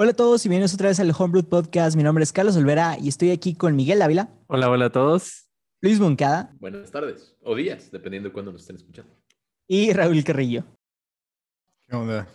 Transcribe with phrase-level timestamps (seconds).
[0.00, 1.96] Hola a todos y bienvenidos otra vez al Homebrew Podcast.
[1.96, 4.28] Mi nombre es Carlos Olvera y estoy aquí con Miguel Ávila.
[4.46, 5.50] Hola, hola a todos.
[5.80, 6.54] Luis Moncada.
[6.60, 9.12] Buenas tardes o días, dependiendo de cuándo nos estén escuchando.
[9.66, 10.62] Y Raúl Carrillo.
[11.88, 12.28] ¿Qué onda?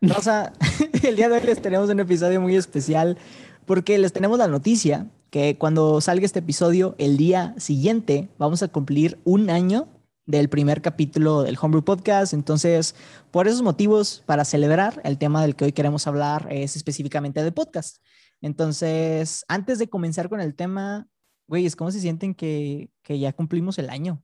[0.00, 0.52] Rosa,
[1.04, 3.18] el día de hoy les tenemos un episodio muy especial
[3.66, 8.68] porque les tenemos la noticia que cuando salga este episodio, el día siguiente, vamos a
[8.68, 9.86] cumplir un año
[10.26, 12.32] del primer capítulo del Homebrew Podcast.
[12.32, 12.94] Entonces,
[13.30, 17.52] por esos motivos, para celebrar, el tema del que hoy queremos hablar es específicamente de
[17.52, 18.02] podcast.
[18.40, 21.08] Entonces, antes de comenzar con el tema,
[21.46, 24.22] güeyes, ¿cómo se sienten que, que ya cumplimos el año?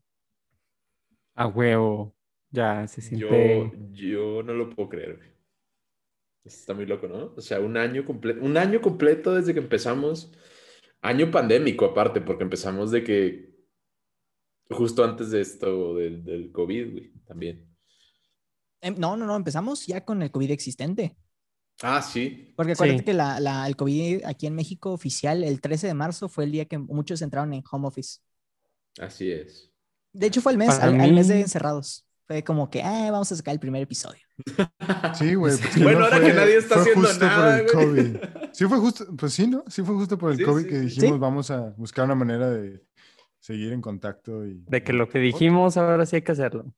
[1.35, 2.15] A huevo.
[2.51, 3.79] Ya se Yo, siente.
[3.93, 5.17] yo no lo puedo creer.
[5.17, 5.31] güey.
[6.45, 7.33] Está muy loco, ¿no?
[7.37, 10.33] O sea, un año completo, un año completo desde que empezamos.
[11.03, 13.50] Año pandémico, aparte, porque empezamos de que
[14.71, 17.67] justo antes de esto del, del COVID, güey, también.
[18.81, 21.17] Em, No, no, no, empezamos ya con el COVID existente.
[21.83, 22.53] Ah, sí.
[22.57, 23.05] Porque acuérdate Sí.
[23.07, 26.53] que la, la- el COVID aquí en México oficial, el 13 de marzo, fue el
[26.53, 28.21] día que muchos entraron en home office.
[28.99, 29.71] Así es.
[30.13, 32.05] De hecho, fue el mes, al, al mes de encerrados.
[32.27, 34.21] Fue como que, ah, vamos a sacar el primer episodio.
[35.15, 35.57] Sí, güey.
[35.57, 38.13] pues Bueno, no ahora fue- que nadie está fue haciendo justo nada, por el güey.
[38.13, 38.29] COVID.
[38.53, 39.65] Sí, fue justo, pues sí, ¿no?
[39.69, 41.19] Sí fue justo por el Sí, COVID sí, que dijimos, Sí.
[41.19, 42.83] vamos a buscar una manera de
[43.41, 44.63] seguir en contacto y...
[44.67, 46.73] De que lo que dijimos ahora sí hay que hacerlo.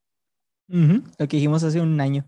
[0.68, 2.26] Ujú, Lo que dijimos hace un año.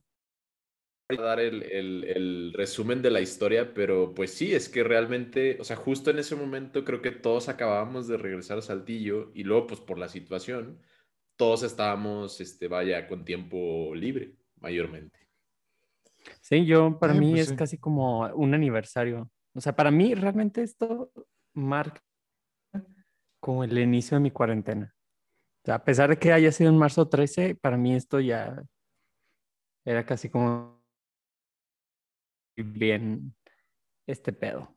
[1.09, 4.83] Voy a dar el, el- el resumen de la historia, pero pues sí, es que
[4.83, 9.31] realmente, o sea, justo en ese momento creo que todos acabábamos de regresar a Saltillo
[9.35, 10.81] y luego, pues por la situación,
[11.37, 15.19] todos estábamos, este, vaya, con tiempo libre, mayormente.
[16.41, 17.57] Sí, yo para Sí, mí pues es sí.
[17.57, 19.31] casi como un aniversario.
[19.55, 21.13] O sea, para mí realmente esto
[21.53, 22.03] marca
[23.45, 24.95] como el inicio de mi cuarentena.
[24.97, 28.65] O sea, a pesar de que haya sido en marzo 13, para mí esto ya
[29.85, 30.83] era casi como
[32.57, 33.37] bien
[34.07, 34.75] este pedo.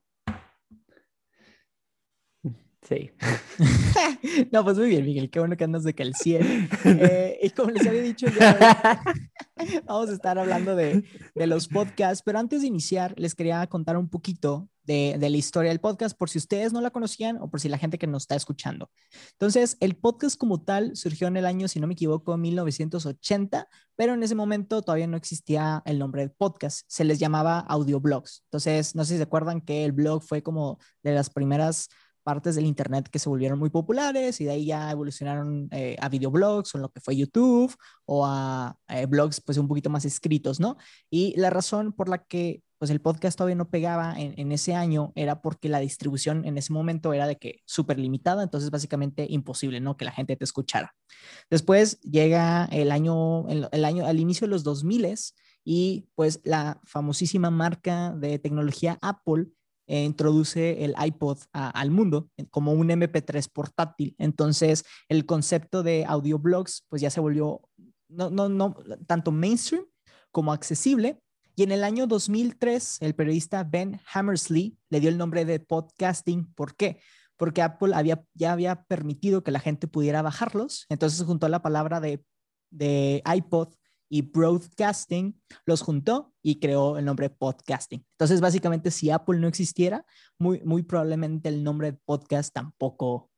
[2.81, 3.11] Sí.
[4.51, 5.29] no, pues muy bien, Miguel.
[5.29, 6.69] Qué bueno que andas de 100.
[6.83, 8.33] Eh, y como les había dicho, hoy
[9.85, 12.21] vamos a estar hablando de, de los podcasts.
[12.21, 16.29] Pero antes de iniciar, les quería contar un poquito de, la historia del podcast, por
[16.29, 18.89] si ustedes no la conocían o por si la gente que nos está escuchando.
[19.33, 24.13] Entonces, el podcast como tal surgió en el año, si no me equivoco, 1980, pero
[24.13, 26.85] en ese momento todavía no existía el nombre de podcast.
[26.87, 28.43] Se les llamaba audioblogs.
[28.45, 31.89] Entonces, no sé si se acuerdan que el blog fue como de las primeras
[32.23, 36.09] partes del internet que se volvieron muy populares y de ahí ya evolucionaron eh, a
[36.09, 37.73] videoblogs o en lo que fue YouTube
[38.05, 40.75] o a eh, blogs pues un poquito más escritos, ¿no?
[41.09, 45.11] Y la razón por la que pues el podcast todavía no pegaba en, ese año
[45.15, 49.79] era porque la distribución en ese momento era de que súper limitada, entonces básicamente imposible,
[49.79, 49.97] ¿no?
[49.97, 50.95] Que la gente te escuchara.
[51.49, 54.97] Después llega el año, el, año, al inicio de los 2000
[55.63, 59.47] y pues la famosísima marca de tecnología Apple
[59.87, 64.15] eh, introduce el iPod al mundo eh, como un MP3 portátil.
[64.17, 67.61] Entonces, el concepto de audioblogs pues ya se volvió
[68.09, 69.85] no, no, no tanto mainstream
[70.31, 71.19] como accesible.
[71.57, 76.53] Y en el año 2003, el periodista Ben Hammersley le dio el nombre de podcasting.
[76.53, 77.01] ¿Por qué?
[77.35, 80.85] Porque Apple había, ya había permitido que la gente pudiera bajarlos.
[80.87, 82.23] Entonces juntó la palabra de,
[82.69, 83.73] de iPod
[84.07, 88.05] y broadcasting, los juntó y creó el nombre podcasting.
[88.11, 90.05] Entonces, básicamente, si Apple no existiera,
[90.37, 93.31] muy, muy probablemente el nombre podcast tampoco,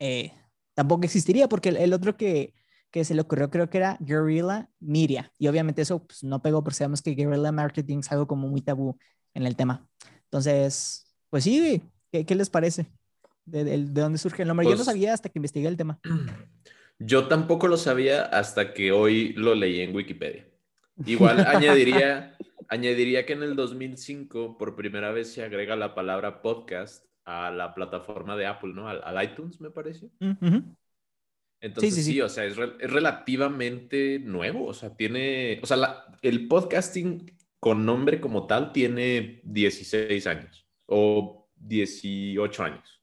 [0.00, 0.32] eh,
[0.74, 2.52] tampoco existiría, porque el otro que,
[2.90, 5.32] que se le ocurrió creo que era Guerrilla Media.
[5.38, 8.62] Y obviamente eso pues, no pegó porque sabemos que Guerrilla Marketing es algo como muy
[8.62, 8.98] tabú
[9.34, 9.86] en el tema.
[10.24, 12.86] Entonces, pues sí, ¿qué, qué les parece?
[13.44, 14.64] De, de- de dónde surge el nombre?
[14.66, 15.98] Yo no Pues- sabía hasta que investigué el tema.
[16.98, 20.46] Yo tampoco lo sabía hasta que hoy lo leí en Wikipedia.
[21.06, 22.36] Igual añadiría,
[22.68, 27.74] añadiría que en el 2005 por primera vez se agrega la palabra podcast a la
[27.74, 28.86] plataforma de Apple, ¿no?
[28.88, 30.10] Al, al iTunes, me parece.
[30.20, 30.62] Mm, ujú.
[31.60, 32.20] Entonces sí, sí, sí.
[32.20, 37.36] o sea, es, rel- es relativamente nuevo, o sea, tiene, o sea, la- el podcasting
[37.58, 43.02] con nombre como tal tiene 16 años o 18 años.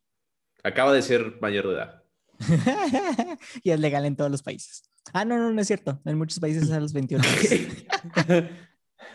[0.63, 2.03] Acaba de ser mayor de edad.
[3.63, 4.83] y es legal en todos los países.
[5.13, 6.01] Ah, no, no, no es cierto.
[6.05, 7.23] En muchos países es a los 21.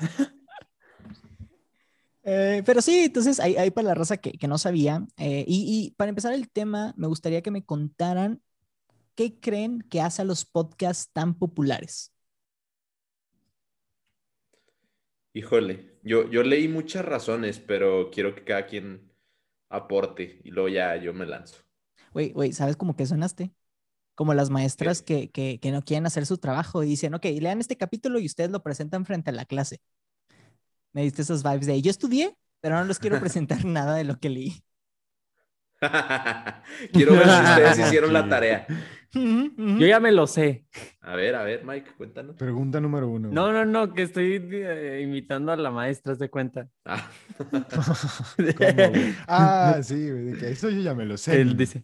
[2.25, 5.05] Eh, pero sí, entonces ahí para la raza que, que no sabía.
[5.17, 8.41] eh, y, y para empezar el tema, me gustaría que me contaran
[9.15, 12.13] qué creen que hace a los podcasts tan populares.
[15.35, 19.13] Híjole, yo, yo leí muchas razones, pero quiero que cada quien
[19.71, 21.63] aporte y luego ya yo me lanzo.
[22.13, 23.53] Güey, güey, ¿sabes cómo que sonaste?
[24.15, 27.61] Como las maestras que, que, que no quieren hacer su trabajo y dicen, ok, lean
[27.61, 29.81] este capítulo y ustedes lo presentan frente a la clase.
[30.93, 34.19] Me diste esos vibes de, yo estudié pero no les quiero presentar nada de lo
[34.19, 34.65] que leí.
[36.93, 38.67] Quiero ver si ustedes hicieron la tarea.
[39.15, 40.65] Yo ya me lo sé.
[41.03, 42.37] A ver, a ver, Mike, cuéntanos.
[42.37, 43.29] Pregunta número uno.
[43.31, 46.69] No, no, no, que estoy eh, imitando a la maestra, haz de cuenta.
[46.85, 47.11] Ah.
[49.29, 51.41] Ah, sí, güey, de que eso yo ya me lo sé.
[51.41, 51.83] Él dice.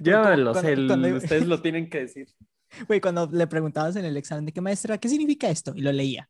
[0.00, 2.28] Yo ya me lo sé, el- ustedes lo tienen que decir.
[2.86, 5.72] Güey, cuando le preguntabas en el examen de qué maestra, ¿qué significa esto?
[5.74, 6.28] Y lo leía.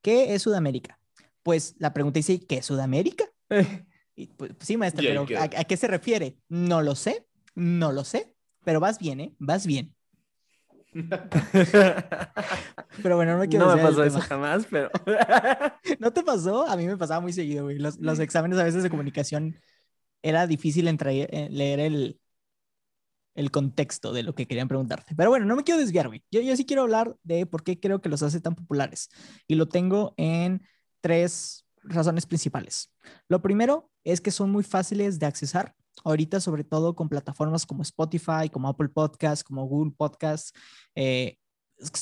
[0.00, 0.98] ¿Qué es Sudamérica?
[1.42, 3.24] Pues la pregunta dice, ¿qué es Sudamérica?
[4.16, 5.42] Y, pues, sí, maestra, pero queda.
[5.42, 6.38] ¿a, a qué se refiere?
[6.48, 8.34] No lo sé, no lo sé,
[8.64, 9.34] pero vas bien, ¿eh?
[9.38, 9.94] Vas bien.
[13.02, 14.90] Pero bueno, no me quiero No me pasó eso jamás, pero.
[16.00, 16.66] ¿No te pasó?
[16.66, 17.78] A mí me pasaba muy seguido, güey.
[17.78, 19.56] Los, los exámenes a veces de comunicación
[20.22, 22.18] era difícil entre- eh, leer el,
[23.34, 25.14] el contexto de lo que querían preguntarte.
[25.14, 26.24] Pero bueno, no me quiero desviar, güey.
[26.30, 29.10] Yo, yo sí quiero hablar de por qué creo que los hace tan populares.
[29.46, 30.62] Y lo tengo en
[31.00, 32.92] tres razones principales.
[33.28, 35.74] Lo primero es que son muy fáciles de accesar.
[36.04, 40.52] Ahorita, sobre todo con plataformas como Spotify, como Apple Podcasts, como Google Podcasts,
[40.94, 41.36] eh,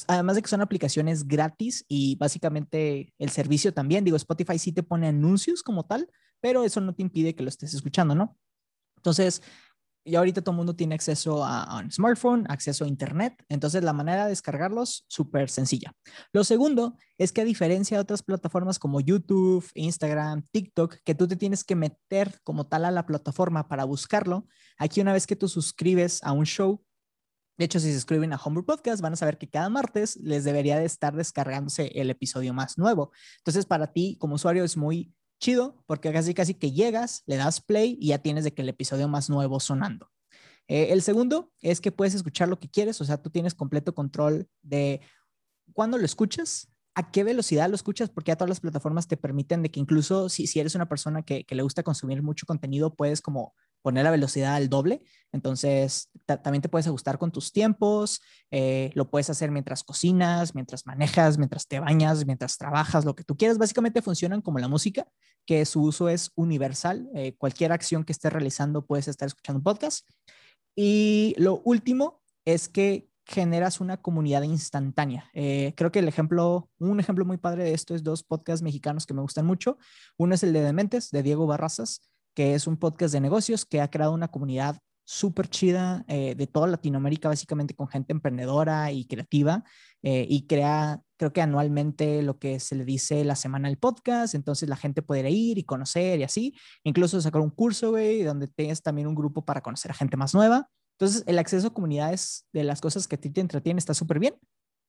[0.07, 4.83] además de que son aplicaciones gratis y básicamente el servicio también, digo, Spotify sí te
[4.83, 6.09] pone anuncios como tal,
[6.41, 8.37] pero eso no te impide que lo estés escuchando, ¿no?
[8.97, 9.43] Entonces,
[10.07, 13.93] y ahorita todo el mundo tiene acceso a, un smartphone, acceso a internet, entonces la
[13.93, 15.93] manera de descargarlos, súper sencilla.
[16.33, 21.27] Lo segundo es que a diferencia de otras plataformas como YouTube, Instagram, TikTok, que tú
[21.27, 24.47] te tienes que meter como tal a la plataforma para buscarlo,
[24.79, 26.83] aquí una vez que tú suscribes a un show,
[27.59, 30.45] de hecho, si se suscriben a Homebrew Podcast, van a saber que cada martes les
[30.45, 33.13] debería de estar descargándose el episodio más nuevo.
[33.39, 37.61] Entonces, para ti como usuario es muy chido porque casi casi que llegas, le das
[37.61, 40.11] play y ya tienes de que el episodio más nuevo sonando.
[40.69, 43.95] Eh, el segundo es que puedes escuchar lo que quieres, o sea, tú tienes completo
[43.95, 45.01] control de
[45.73, 49.63] cuándo lo escuchas, a qué velocidad lo escuchas, porque ya todas las plataformas te permiten
[49.63, 53.55] de que incluso si, eres una persona que le gusta consumir mucho contenido, puedes como
[53.83, 55.03] poner la velocidad al doble.
[55.33, 58.21] Entonces, ta- también te puedes ajustar con tus tiempos,
[58.51, 63.25] eh, lo puedes hacer mientras cocinas, mientras manejas, mientras te bañas, mientras trabajas, lo que
[63.25, 63.59] tú quieras.
[63.59, 65.07] Básicamente funcionan como la música,
[65.47, 67.09] que su uso es universal.
[67.15, 70.07] Eh, cualquier acción que estés realizando puedes estar escuchando un podcast.
[70.75, 75.29] Y lo último es que generas una comunidad instantánea.
[75.35, 79.05] Eh, creo que el ejemplo, un ejemplo muy padre de esto es dos podcasts mexicanos
[79.05, 79.79] que me gustan mucho.
[80.17, 82.03] Uno es el de Dementes, de Diego Barrazas,
[82.37, 86.47] que es un podcast de negocios que ha creado una comunidad súper chida eh, de
[86.47, 89.65] toda Latinoamérica, básicamente con gente emprendedora y creativa,
[90.03, 94.35] eh, y crea, creo que anualmente lo que se le dice la semana del podcast,
[94.35, 96.55] entonces la gente puede ir y conocer y así,
[96.85, 100.35] incluso sacar un curso, güey, donde tienes también un grupo para conocer a gente más
[100.35, 100.69] nueva.
[100.99, 104.19] Entonces, el acceso a comunidades de las cosas que a ti te entretienen está súper
[104.19, 104.35] bien.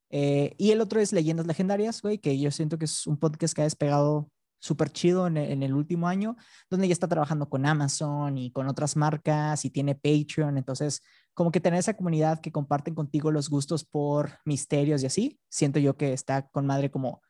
[0.09, 3.53] Eh, y el otro es Leyendas Legendarias, güey, que yo siento que es un podcast
[3.53, 4.29] que ha despegado
[4.59, 6.35] súper chido en el, último año,
[6.69, 10.57] donde ya está trabajando con Amazon y con otras marcas y tiene Patreon.
[10.57, 11.01] Entonces,
[11.33, 15.79] como que tener esa comunidad que comparten contigo los gustos por misterios y así, siento
[15.79, 17.21] yo que está con madre como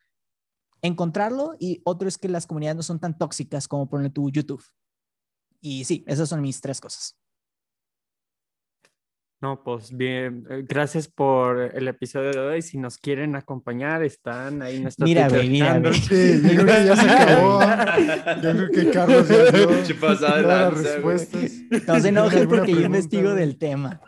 [0.82, 1.54] encontrarlo.
[1.58, 4.64] Y otro es que las comunidades no son tan tóxicas como poner tu YouTube.
[5.60, 7.18] Y sí, esas son mis tres cosas.
[9.40, 12.62] No, pues bien, eh, gracias por el episodio de hoy.
[12.62, 15.94] Si nos quieren acompañar, están ahí nuestro Mira, güey, mira, güey.
[15.94, 17.60] Sí, yo creo que ya se acabó.
[18.42, 19.68] Yo creo que Carlos ya dio
[20.00, 20.84] todas las güey.
[20.84, 21.52] respuestas.
[21.86, 23.36] No se enojen ¿Alguna porque yo investigo güey?
[23.36, 24.00] del tema.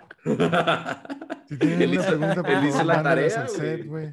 [1.49, 4.09] Si tienen Él hizo- pregunta, por hizo la tarea, al set, güey.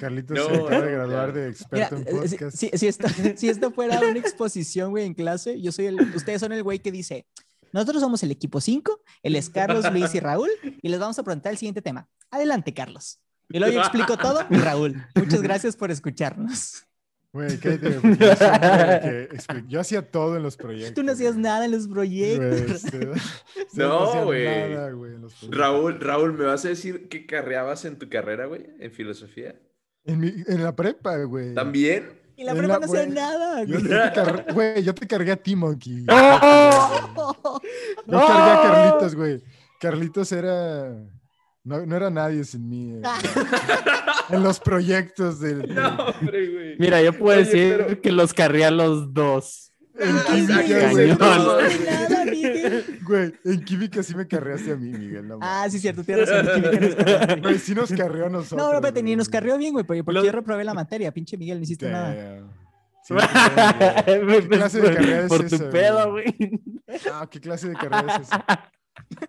[0.00, 2.56] Carlitos No, se acaba de graduar de Mira, experto en eh, podcast.
[2.56, 3.06] si- si esto,
[3.36, 6.80] si esto fuera una exposición, güey, en clase, yo soy el, ustedes son el güey
[6.80, 7.26] que dice,
[7.72, 10.50] nosotros somos el equipo 5, él es Carlos, Luis y Raúl,
[10.82, 12.08] y les vamos a preguntar el siguiente tema.
[12.30, 13.20] Adelante, Carlos.
[13.50, 15.02] Y luego yo explico todo y Raúl.
[15.14, 16.84] Muchas gracias por escucharnos.
[17.32, 20.94] Güey, porque yo, que hacía todo en los proyectos.
[20.94, 21.42] Tú no hacías güey.
[21.42, 22.82] nada en los proyectos.
[22.90, 23.08] Güey,
[23.74, 24.44] No, güey.
[24.46, 25.58] nada, güey, en los proyectos.
[25.60, 28.66] Raúl, Raúl, ¿me vas a decir qué carreabas en tu carrera, güey?
[28.80, 29.54] En filosofía.
[30.04, 31.54] En, mi- en la prepa, güey.
[31.54, 32.17] ¿También?
[32.38, 33.88] Y la prepa la- no hacía nada, Yo, güey.
[33.90, 36.04] yo te cargué, güey, yo te cargué a ti, Monkey.
[36.08, 37.10] ¡Ah!
[38.06, 39.42] Yo cargué a Carlitos, güey.
[39.80, 40.88] Carlitos era.
[41.64, 42.92] No, no era nadie sin mí.
[42.94, 43.02] eh,
[44.30, 45.74] en los proyectos del.
[45.74, 46.76] No, hombre, güey.
[46.78, 49.67] Mira, yo puedo Oye, decir pero- que los carré a los dos.
[49.98, 51.16] En güey.
[51.16, 52.24] nada,
[53.44, 55.26] en química sí me carreaste a mí, Miguel.
[55.26, 56.62] No, Ah, sí, cierto, tienes razón.
[56.62, 57.58] mi química no es carrera, güey.
[57.58, 58.58] Sí nos carreó a nosotros.
[58.58, 61.12] No, no, espérate, ni nos carrió bien, güey, porque, porque Lo- yo reprobé la materia.
[61.12, 62.14] Pinche Miguel, no hiciste nada.
[62.14, 62.50] Damn.
[63.04, 63.14] Sí.
[64.06, 66.24] ¿Qué clase de carrera es Por tu esa, pedo, güey?
[66.38, 66.60] güey.
[67.12, 68.44] Ah, ¿qué clase de carrera es esa?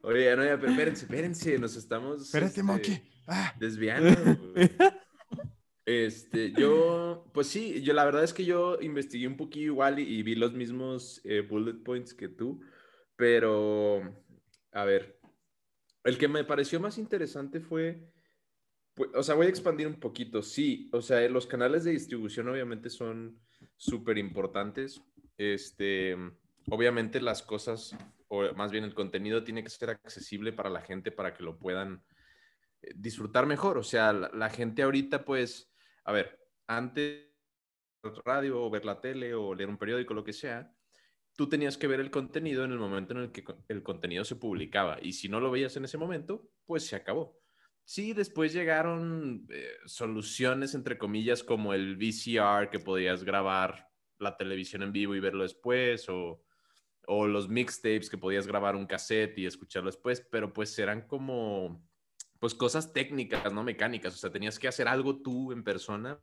[0.04, 3.02] Oye, no, ya, pero espérense, espérense, nos estamos Espérate, este, Monkey.
[3.28, 4.10] Ah, desviando.
[4.54, 4.72] güey.
[5.90, 10.22] Este, yo, pues sí, yo la verdad es que yo investigué un poquillo igual y,
[10.22, 12.62] vi los mismos eh, bullet points que tú,
[13.16, 14.04] pero,
[14.72, 15.20] a ver,
[16.04, 18.08] el que me pareció más interesante fue,
[18.94, 22.50] pues, o sea, voy a expandir un poquito, sí, o sea, los canales de distribución
[22.50, 23.40] obviamente son
[23.76, 25.02] súper importantes,
[25.40, 26.16] este,
[26.70, 31.12] obviamente las cosas, o más bien el contenido tiene que ser accesible para la gente
[31.12, 32.04] para que lo puedan
[32.84, 33.80] eh, disfrutar mejor.
[33.80, 35.69] O sea, la gente ahorita, pues,
[36.10, 37.30] a ver, antes
[38.26, 40.74] radio o ver la tele o leer un periódico, lo que sea,
[41.36, 44.36] tú tenías que ver el contenido en el momento en el que el contenido se
[44.36, 44.98] publicaba.
[45.04, 47.40] Y si no lo veías en ese momento, pues se acabó.
[47.84, 53.88] Sí, después llegaron eh, soluciones, entre comillas, como el VCR, que podías grabar
[54.18, 56.44] la televisión en vivo y verlo después, o,
[57.06, 61.88] o los mixtapes, que podías grabar un cassette y escucharlo después, pero pues eran como,
[62.40, 66.20] pues cosas técnicas, no mecánicas, o sea, tenías que hacer algo tú en persona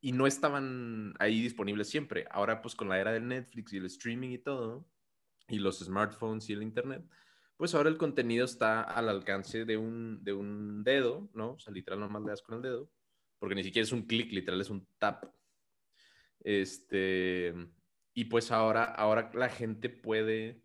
[0.00, 2.26] y no estaban ahí disponibles siempre.
[2.30, 4.86] Ahora, pues con la era del Netflix y el streaming y todo,
[5.48, 7.04] y los smartphones y el internet,
[7.56, 11.52] pues ahora el contenido está al alcance de un, de un dedo, ¿no?
[11.52, 12.90] O sea, literal, nomás le das con el dedo,
[13.38, 15.24] porque ni siquiera es un clic, literal es un tap.
[16.40, 17.54] Este,
[18.12, 20.62] y pues ahora, ahora la gente puede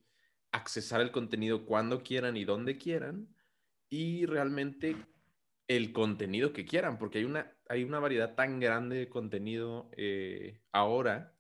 [0.52, 3.34] accesar el contenido cuando quieran y donde quieran,
[3.92, 4.96] y realmente
[5.68, 10.62] el contenido que quieran, porque hay una, hay una variedad tan grande de contenido eh,
[10.72, 11.36] ahora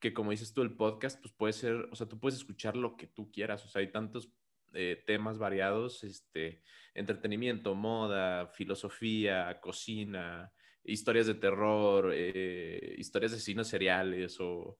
[0.00, 2.96] que como dices tú, el podcast, pues puede ser, o sea, tú puedes escuchar lo
[2.96, 4.32] que tú quieras, o sea, hay tantos
[4.72, 6.62] eh, temas variados, este,
[6.94, 10.52] entretenimiento, moda, filosofía, cocina,
[10.84, 14.78] historias de terror, eh, historias de asesinos seriales o,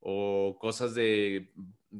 [0.00, 1.52] o cosas de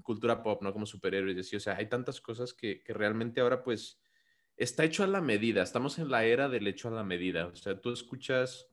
[0.02, 0.72] cultura pop, ¿no?
[0.72, 4.00] Como superhéroes, y así, o sea, hay tantas cosas que, que realmente ahora pues
[4.56, 7.56] está hecho a la medida, estamos en la era del hecho a la medida, o
[7.56, 8.68] sea, tú escuchas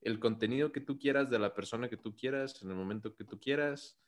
[0.00, 3.24] el contenido que tú quieras de la persona que tú quieras, en el momento que
[3.24, 4.00] tú quieras,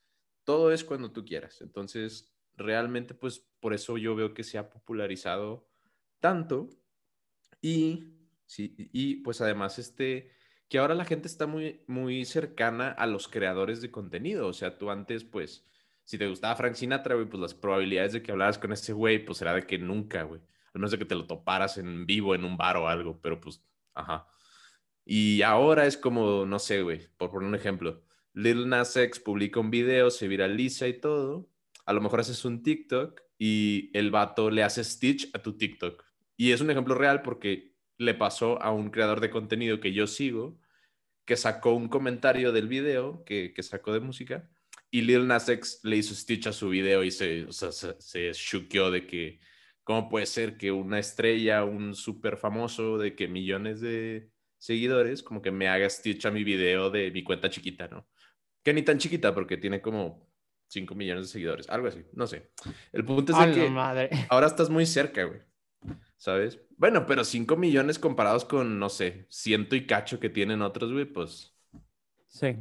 [0.44, 1.60] todo es cuando tú quieras.
[1.60, 5.68] Entonces, realmente, pues por eso yo veo que se ha popularizado
[6.20, 6.70] tanto
[7.60, 8.14] y,
[8.46, 10.30] sí, y pues además, este,
[10.68, 14.46] que ahora la gente está muy, muy cercana a los creadores de contenido.
[14.46, 15.66] O sea, tú antes, pues,
[16.04, 19.24] si te gustaba Frank Sinatra, güey, pues las probabilidades de que hablaras con ese güey,
[19.24, 20.40] pues era de que nunca, güey.
[20.72, 23.40] Al menos de que te lo toparas en vivo en un bar o algo, pero
[23.40, 23.62] pues,
[23.94, 24.26] ajá.
[25.04, 29.60] Y ahora es como, no sé, güey, por poner un ejemplo, Lil Nas X publica
[29.60, 31.50] un video, se viraliza y todo.
[31.86, 36.04] A lo mejor haces un TikTok y el vato le hace Stitch a tu TikTok.
[36.36, 40.06] Y es un ejemplo real porque le pasó a un creador de contenido que yo
[40.06, 40.58] sigo,
[41.24, 44.48] que sacó un comentario del video que, que sacó de música
[44.90, 48.18] y Lil Nas X le hizo Stitch a su video y se, o se, se
[48.18, 49.40] de que,
[49.90, 55.42] ¿cómo puede ser que una estrella, un súper famoso de que millones de seguidores, como
[55.42, 58.06] que me haga Stitch a mi video de mi cuenta chiquita, ¿no?
[58.62, 60.30] Que ni tan chiquita porque tiene como
[60.68, 62.52] 5 millones de seguidores, algo así, no sé.
[62.92, 64.10] El punto es ¡A de la que madre!
[64.30, 65.40] ahora estás muy cerca, güey.
[66.16, 66.60] ¿Sabes?
[66.76, 71.06] Bueno, pero 5 millones comparados con, no sé, ciento y cacho que tienen otros, güey,
[71.06, 71.52] pues
[72.28, 72.56] Sí.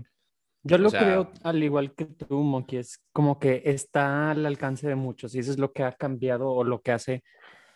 [0.70, 4.88] Yo lo sea- creo al igual que tú, Monkey, es como que está al alcance
[4.88, 7.24] de muchos y eso es lo que ha cambiado o lo que hace.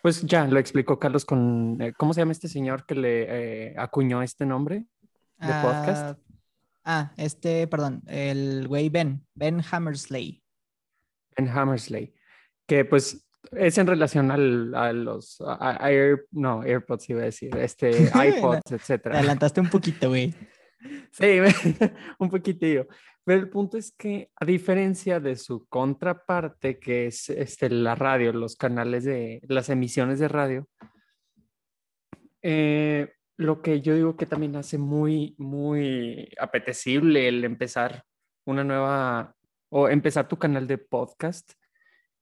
[0.02, 3.26] Pues ya lo explicó Carlos con, eh, ¿cómo se llama este señor que le
[3.70, 4.84] eh, acuñó este nombre
[5.38, 6.18] de podcast?
[6.84, 10.42] Ah, este, perdón, el güey Ben, Ben Hammersley.
[11.36, 12.14] En Hammersley,
[12.66, 17.24] que pues es en relación al, a los a- a Air, no, AirPods iba a
[17.24, 19.18] decir, este, iPods, Te etcétera.
[19.18, 20.34] adelantaste un poquito, güey.
[21.10, 21.38] Sí,
[22.18, 22.86] un poquitillo.
[23.24, 28.32] Pero el punto es que, a diferencia de su contraparte, que es este, la radio,
[28.32, 30.68] los canales de las emisiones de radio,
[32.42, 38.04] eh, lo que yo digo que también hace muy, muy apetecible el empezar
[38.44, 39.34] una nueva
[39.70, 41.52] o empezar tu canal de podcast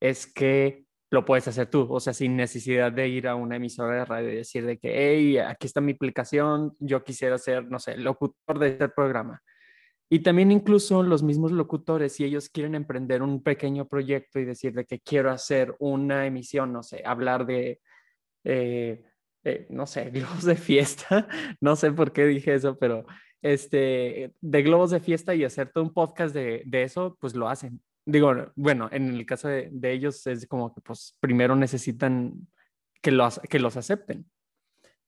[0.01, 3.99] es que lo puedes hacer tú, o sea, sin necesidad de ir a una emisora
[3.99, 7.79] de radio y decir de que, hey, aquí está mi aplicación, yo quisiera ser, no
[7.79, 9.43] sé, locutor de este programa.
[10.09, 14.73] Y también incluso los mismos locutores, si ellos quieren emprender un pequeño proyecto y decir
[14.73, 17.83] de que quiero hacer una emisión, no sé, hablar de,
[18.45, 19.05] eh,
[19.45, 21.29] eh, no sé, globos de fiesta,
[21.61, 23.05] no sé por qué dije eso, pero
[23.43, 27.51] este, de globos de fiesta y hacer todo un podcast de, de eso, pues lo
[27.51, 27.83] hacen.
[28.05, 32.49] Digo, bueno, en el caso de, de ellos es como que pues primero necesitan
[33.01, 34.27] que los, que los acepten.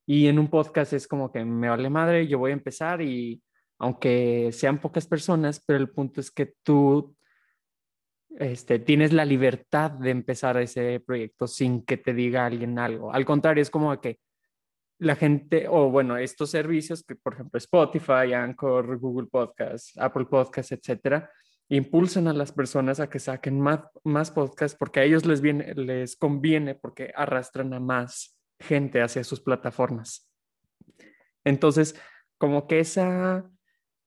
[0.06, 3.42] Y en un podcast es como que me vale madre, yo voy a empezar y
[3.78, 7.16] aunque sean pocas personas, pero el punto es que tú
[8.38, 13.12] este, tienes la libertad de empezar ese proyecto sin que te diga alguien algo.
[13.12, 14.18] Al contrario, es como que
[14.98, 20.72] la gente, o bueno, estos servicios que, por ejemplo, Spotify, Anchor, Google Podcasts, Apple Podcasts,
[20.72, 21.30] etcétera,
[21.68, 26.16] impulsan a las personas a que saquen más, podcasts porque a ellos les, viene, les
[26.16, 30.30] conviene porque arrastran a más gente hacia sus plataformas.
[31.44, 31.98] Entonces,
[32.38, 33.50] como que esa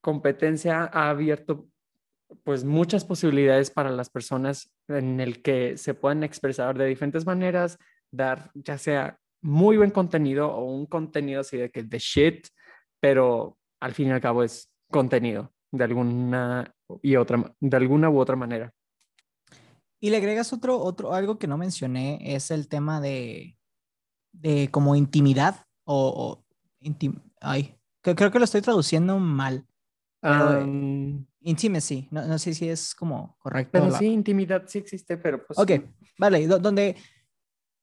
[0.01, 1.67] competencia ha abierto
[2.43, 7.77] pues muchas posibilidades para las personas en el que se pueden expresar de diferentes maneras,
[8.11, 12.47] dar ya sea muy buen contenido o un contenido así de que de shit,
[12.99, 18.19] pero al fin y al cabo es contenido de alguna y otra de alguna u
[18.19, 18.73] otra manera.
[19.99, 23.57] Y le agregas otro otro algo que no mencioné es el tema de
[24.31, 26.43] de como intimidad o,
[27.41, 29.65] ay, creo, que lo estoy traduciendo mal.
[30.21, 33.71] Um, intimacy, no, no, sé si es como correcto.
[33.71, 35.57] Pero sí, intimidad sí existe, pero pues...
[35.57, 35.71] Ok,
[36.17, 36.97] vale, donde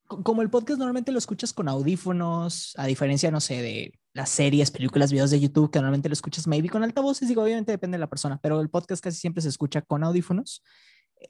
[0.06, 4.70] como el podcast normalmente lo escuchas con audífonos, a diferencia, no sé, de las series,
[4.70, 8.00] películas, videos de YouTube, que normalmente lo escuchas maybe con altavoces, digo, obviamente depende de
[8.00, 10.62] la persona, pero el podcast casi siempre se escucha con audífonos.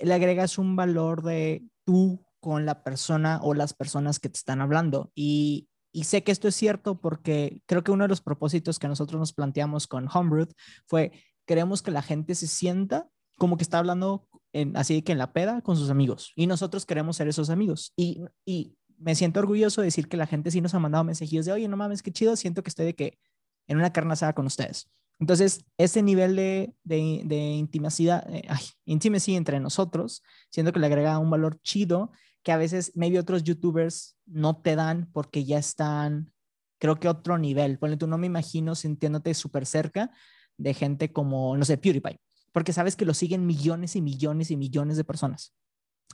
[0.00, 4.60] Le agregas un valor de tú con la persona o las personas que te están
[4.60, 5.10] hablando.
[5.14, 8.88] Y, y sé que esto es cierto porque creo que uno de los propósitos que
[8.88, 10.48] nosotros nos planteamos con Homebrew
[10.86, 11.12] fue,
[11.46, 14.28] queremos que la gente se sienta como que está hablando
[14.74, 18.20] así que en la peda con sus amigos y nosotros queremos ser esos amigos y,
[18.46, 21.52] y me siento orgulloso de decir que la gente sí nos ha mandado mensajillos de,
[21.52, 23.18] oye, no mames, qué chido, siento que estoy de que
[23.66, 24.90] en una carne asada con ustedes.
[25.20, 28.48] Entonces, ese nivel de, de, de intimidad, eh,
[28.84, 32.10] intimacy entre nosotros, siento que le agrega un valor chido
[32.42, 36.32] que a veces maybe otros youtubers no te dan porque ya están,
[36.78, 37.78] creo que otro nivel.
[37.78, 40.10] Ponle tú, no me imagino sintiéndote súper cerca
[40.58, 42.20] de gente como, no sé, PewDiePie
[42.54, 45.52] porque sabes que lo siguen millones y millones y millones de personas.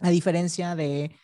[0.00, 1.14] A diferencia de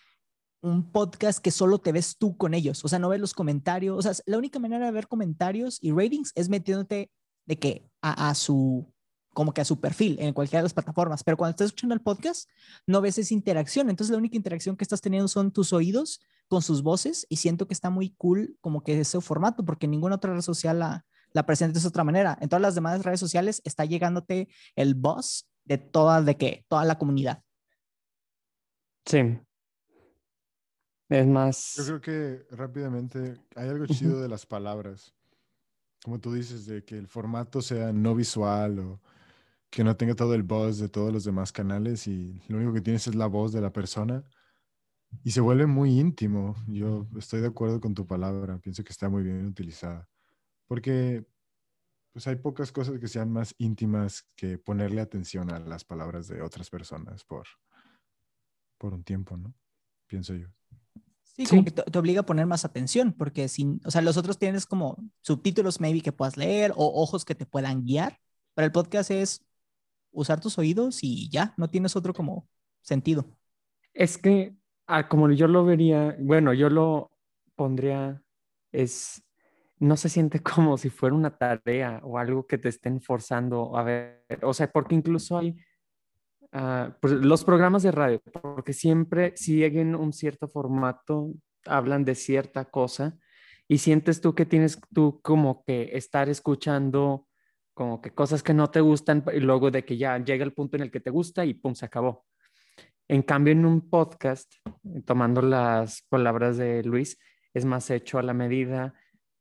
[0.63, 3.99] un podcast que solo te ves tú con ellos, o sea, no ves los comentarios,
[3.99, 7.11] o sea, la única manera de ver comentarios y ratings es metiéndote
[7.47, 8.93] de que a, su
[9.33, 12.01] como que a su perfil en cualquiera de las plataformas, pero cuando estás escuchando el
[12.01, 12.49] podcast
[12.87, 16.63] no ves esa interacción, entonces la única interacción que estás teniendo son tus oídos con
[16.63, 20.33] sus voces y siento que está muy cool como que ese formato porque ninguna otra
[20.33, 22.39] red social la, la presentes de otra manera.
[22.41, 26.85] En todas las demás redes sociales está llegándote el boss de toda, de qué, toda
[26.85, 27.43] la comunidad.
[29.05, 29.39] Sí.
[31.09, 31.77] Es más.
[31.77, 35.15] Yo creo que rápidamente hay algo chido de las palabras.
[36.03, 39.01] Como tú dices, de que el formato sea no visual o
[39.71, 42.81] que no tenga todo el buzz de todos los demás canales y lo único que
[42.81, 44.25] tienes es la voz de la persona.
[45.23, 46.57] Y se vuelve muy íntimo.
[46.67, 48.59] Yo estoy de acuerdo con tu palabra.
[48.59, 50.09] Pienso que está muy bien utilizada.
[50.67, 51.25] Porque
[52.13, 56.41] pues hay pocas cosas que sean más íntimas que ponerle atención a las palabras de
[56.41, 57.47] otras personas por,
[58.79, 59.55] por un tiempo, ¿no?
[60.07, 60.49] Pienso yo.
[61.37, 64.39] Sí, como que te, obliga a poner más atención, porque sin, o sea, los otros
[64.39, 68.19] tienes como subtítulos maybe que puedas leer o ojos que te puedan guiar,
[68.55, 69.45] pero el podcast es
[70.13, 72.49] usar tus oídos y ya, no tienes otro como
[72.81, 73.27] sentido.
[73.93, 77.11] Es que, ah, como yo lo vería, bueno, yo lo
[77.55, 78.23] pondría,
[78.73, 79.23] es
[79.79, 83.83] no se siente como si fuera una tarea o algo que te estén forzando a
[83.83, 85.55] ver, o sea, porque incluso hay
[87.01, 91.33] pues, los programas de radio, porque siempre siguen un cierto formato,
[91.67, 93.19] hablan de cierta cosa
[93.69, 97.27] y sientes tú que tienes tú como que estar escuchando
[97.77, 100.77] como que cosas que no te gustan y luego de que ya llega el punto
[100.77, 102.25] en el que te gusta y pum, se acabó.
[103.07, 104.51] En cambio, en un podcast,
[105.05, 107.19] tomando las palabras de Luis,
[107.53, 108.95] es más hecho a la medida,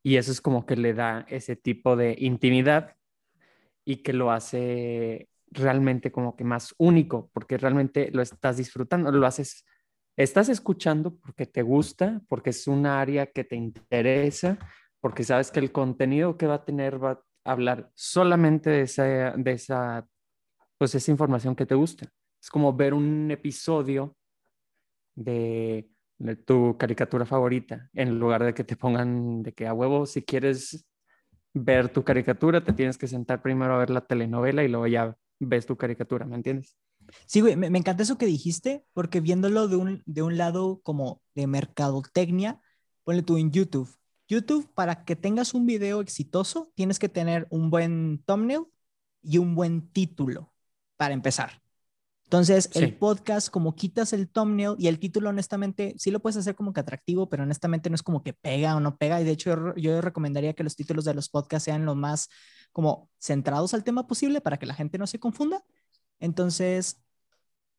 [0.04, 2.98] y eso es como que le da ese tipo de intimidad
[3.86, 9.26] y que lo hace realmente como que más único, porque realmente lo estás disfrutando, lo
[9.26, 9.66] haces,
[10.18, 14.58] estás escuchando porque te gusta, porque es un área que te interesa,
[15.02, 19.04] porque sabes que el contenido que va a tener va a hablar solamente de esa,
[19.38, 20.08] de esa,
[20.78, 22.10] pues esa información que te gusta.
[22.42, 24.16] Es como ver un episodio
[25.16, 25.90] de
[26.46, 30.86] tu caricatura favorita, en lugar de que te pongan de que a huevo, si quieres
[31.56, 35.16] ver tu caricatura, te tienes que sentar primero a ver la telenovela y luego ya
[35.40, 36.78] ves tu caricatura, ¿me entiendes?
[37.26, 41.22] Sí, güey, me, encanta eso que dijiste, porque viéndolo de un, de un lado como
[41.36, 42.62] de mercadotecnia,
[43.04, 43.90] ponle tú en YouTube.
[44.28, 48.66] YouTube, para que tengas un video exitoso, tienes que tener un buen thumbnail
[49.22, 50.52] y un buen título
[50.98, 51.62] para empezar.
[52.26, 56.56] Entonces, el podcast, como quitas el thumbnail y el título, honestamente, sí lo puedes hacer
[56.56, 59.22] como que atractivo, pero honestamente no es como que pega o no pega.
[59.22, 62.30] Y de hecho, yo, recomendaría que los títulos de los podcasts sean lo más
[62.72, 65.64] como centrados al tema posible para que la gente no se confunda.
[66.20, 67.00] Entonces,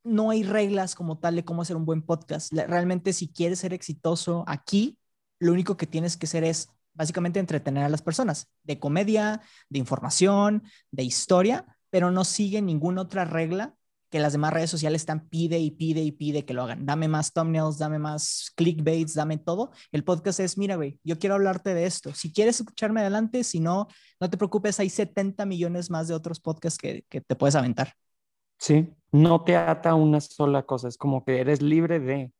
[0.04, 2.52] no hay reglas como tal de cómo hacer un buen podcast.
[2.52, 4.96] Realmente, si quieres ser exitoso aquí,
[5.40, 9.80] lo único que tienes que hacer es básicamente entretener a las personas, de comedia, de
[9.80, 13.74] información, de historia, pero no sigue ninguna otra regla
[14.16, 16.86] que las demás redes sociales están pide y pide y pide que lo hagan.
[16.86, 19.72] Dame más thumbnails, dame más clickbaits, dame todo.
[19.92, 22.14] El podcast es, mira, güey, yo quiero hablarte de esto.
[22.14, 26.40] Si quieres escucharme adelante, si no, no te preocupes, hay 70 millones más de otros
[26.40, 27.92] podcasts que, que te puedes aventar.
[28.58, 32.32] Sí, no te ata una sola cosa, es como que eres libre de,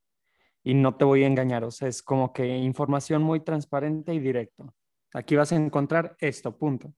[0.65, 4.19] y no te voy a engañar, o sea, es como que información muy transparente y
[4.19, 4.73] directo.
[5.13, 6.95] Aquí vas a encontrar esto, punto.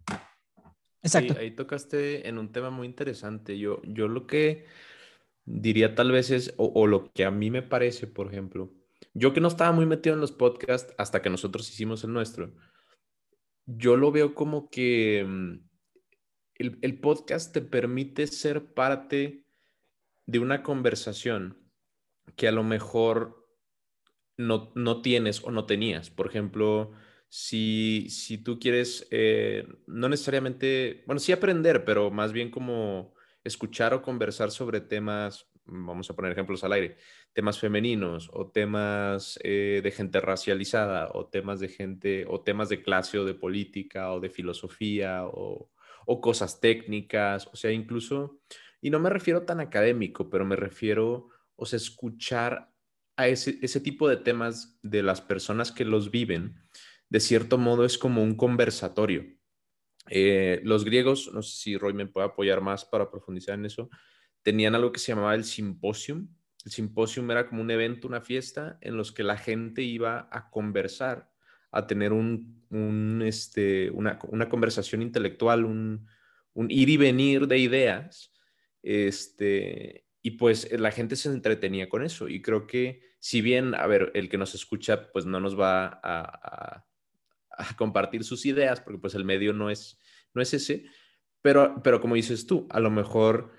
[1.03, 1.37] Exacto.
[1.39, 3.59] ahí tocaste en un tema muy interesante.
[3.59, 4.67] Yo, yo lo que
[5.45, 8.73] diría tal vez es, o, lo que a mí me parece, por ejemplo,
[9.15, 12.53] yo que no estaba muy metido en los podcasts hasta que nosotros hicimos el nuestro,
[13.67, 15.53] yo lo veo como que mm,
[16.57, 19.45] el, el podcast te permite ser parte
[20.27, 21.59] de una conversación
[22.37, 23.49] que a lo mejor
[24.37, 26.11] no, no tienes o no tenías.
[26.11, 26.93] Por ejemplo,
[27.29, 33.15] si, si tú quieres, eh, no necesariamente, bueno, sí aprender, pero más bien como
[33.45, 36.97] escuchar o conversar sobre temas, vamos a poner ejemplos al aire,
[37.33, 42.83] temas femeninos o temas eh, de gente racializada o temas de gente o temas de
[42.83, 45.71] clase o de política o de filosofía o,
[46.07, 48.41] o cosas técnicas, o sea, incluso,
[48.81, 52.73] y no me refiero tan académico, pero me refiero, o sea, escuchar
[53.17, 56.68] a ese, ese tipo de temas de las personas que los viven
[57.11, 59.25] de cierto modo es como un conversatorio.
[60.11, 63.91] Eh, los griegos, no sé si Roy me puede apoyar más para profundizar en eso,
[64.43, 66.29] tenían algo que se llamaba el simposium.
[66.65, 70.51] El simposium era como un evento, una fiesta en los que la gente iba a
[70.51, 71.31] conversar,
[71.71, 74.19] a tener un, este, una,
[74.49, 76.09] conversación intelectual, un,
[76.69, 78.33] ir y venir de ideas.
[78.83, 82.29] Este, y pues la gente se entretenía con eso.
[82.29, 86.01] Y creo que si bien, a ver, el que nos escucha, pues no nos va
[86.03, 86.88] a
[87.77, 89.99] compartir sus ideas, porque pues el medio no es,
[90.35, 90.87] no es ese,
[91.43, 93.53] pero, pero como dices tú, a lo mejor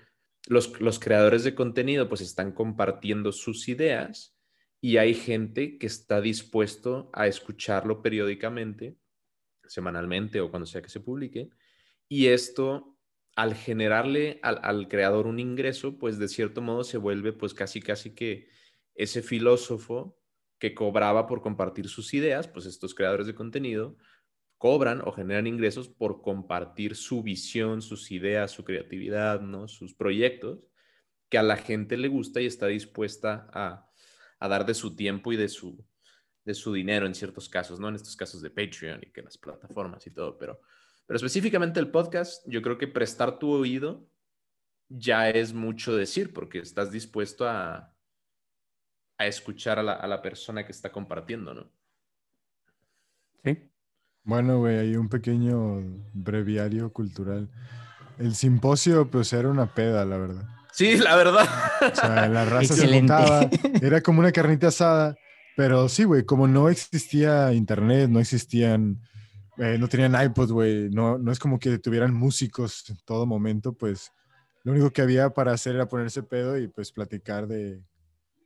[0.48, 4.36] los, los creadores de contenido pues están compartiendo sus ideas
[4.80, 8.96] y hay gente que está dispuesto a escucharlo periódicamente,
[9.66, 11.50] semanalmente o cuando sea que se publique,
[12.08, 12.96] y esto
[13.36, 17.80] al generarle al, al, creador un ingreso, pues de cierto modo se vuelve pues casi
[17.80, 18.48] casi que
[18.94, 20.19] ese filósofo
[20.60, 23.96] que cobraba por compartir sus ideas, pues estos creadores de contenido
[24.58, 29.66] cobran o generan ingresos por compartir su visión, sus ideas, su creatividad, ¿no?
[29.68, 30.68] sus proyectos,
[31.30, 33.88] que a la gente le gusta y está dispuesta a,
[34.46, 35.82] dar de su tiempo y de su,
[36.44, 37.88] de su dinero en ciertos casos, ¿no?
[37.88, 40.60] En estos casos de Patreon y que las plataformas y todo, pero,
[41.06, 44.06] pero específicamente el podcast, yo creo que prestar tu oído
[44.88, 47.94] ya es mucho decir, porque estás dispuesto a,
[49.20, 51.70] a escuchar a la, persona que está compartiendo, ¿no?
[53.44, 53.70] Sí.
[54.22, 55.82] Bueno, güey, hay un pequeño
[56.14, 57.50] breviario cultural.
[58.18, 60.48] El simposio, pues era una peda, la verdad.
[60.72, 61.46] Sí, la verdad.
[61.92, 63.46] O sea, la raza se juntaba,
[63.82, 65.14] era como una carnita asada,
[65.54, 69.02] pero sí, güey, como no existía internet, no existían,
[69.58, 73.74] eh, no tenían iPod, güey, no, no es como que tuvieran músicos en todo momento,
[73.74, 74.12] pues
[74.64, 77.82] lo único que había para hacer era ponerse pedo y pues platicar de,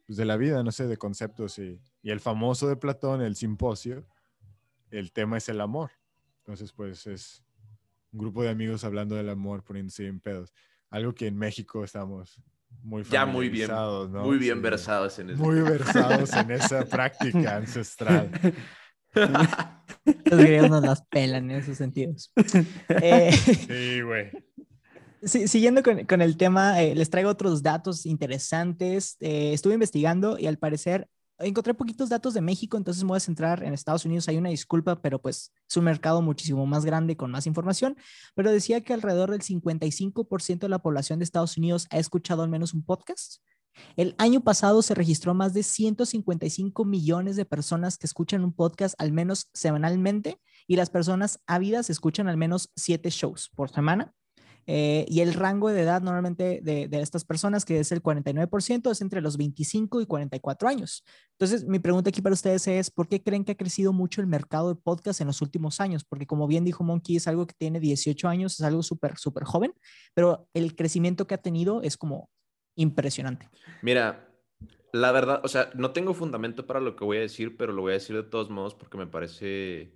[0.07, 1.59] pues, de la vida, no sé, de conceptos.
[1.59, 4.07] Y, y, el famoso de Platón, el simposio,
[4.91, 5.91] el tema es el amor.
[6.39, 7.43] Entonces, pues es
[8.13, 10.53] un grupo de amigos hablando del amor, poniéndose en pedos.
[10.91, 12.41] Algo que en México estamos
[12.83, 14.09] muy ya muy bien, ¿no?
[14.09, 15.43] muy bien versados en eso.
[15.43, 18.31] Muy versados en esa práctica ancestral.
[19.15, 22.33] Los griegos nos las pelan en esos sentidos.
[22.89, 24.31] Eh, sí, güey
[25.27, 29.17] siguiendo con, el tema, eh, les traigo otros datos interesantes.
[29.21, 31.09] Eh, estuve investigando y al parecer
[31.39, 34.29] encontré poquitos datos de México, entonces me voy a centrar en Estados Unidos.
[34.29, 37.97] Hay una disculpa, pero pues es un mercado muchísimo más grande con más información.
[38.35, 42.49] Pero decía que alrededor del 55% de la población de Estados Unidos ha escuchado al
[42.49, 43.43] menos un podcast.
[43.97, 48.95] El año pasado se registró más de 155 millones de personas que escuchan un podcast
[48.99, 54.15] al menos semanalmente y las personas ávidas escuchan al menos siete shows por semana.
[54.67, 59.01] Eh, y el rango de edad normalmente de, estas personas, que es el 49%, es
[59.01, 61.05] entre los 25 y 44 años.
[61.33, 64.27] Entonces, mi pregunta aquí para ustedes es, ¿por qué creen que ha crecido mucho el
[64.27, 66.05] mercado de podcast en los últimos años?
[66.05, 69.45] Porque como bien dijo Monkey, es algo que tiene 18 años, es algo súper, súper
[69.45, 69.75] joven,
[70.15, 72.31] pero el crecimiento que ha tenido es como
[72.77, 73.49] impresionante.
[73.83, 74.31] Mira,
[74.93, 77.83] la verdad, o sea, no tengo fundamento para lo que voy a decir, pero lo
[77.83, 79.93] voy a decir de todos modos porque me parece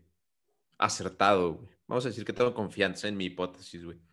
[0.76, 1.66] acertado.
[1.86, 4.07] Vamos a decir que tengo confianza en mi hipótesis, güey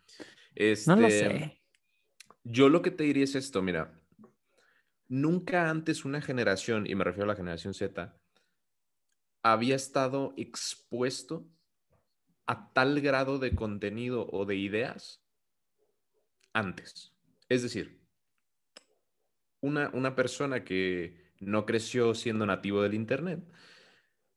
[0.86, 1.26] no lo sé.
[1.26, 1.62] Este,
[2.44, 4.00] yo lo que te diría es esto, mira,
[5.08, 8.16] nunca antes una generación, y me refiero a la generación Z,
[9.42, 11.46] había estado expuesto
[12.46, 15.24] a tal grado de contenido o de ideas
[16.52, 17.12] antes.
[17.48, 18.00] Es decir,
[19.60, 23.40] una, una persona que no creció siendo nativo del Internet,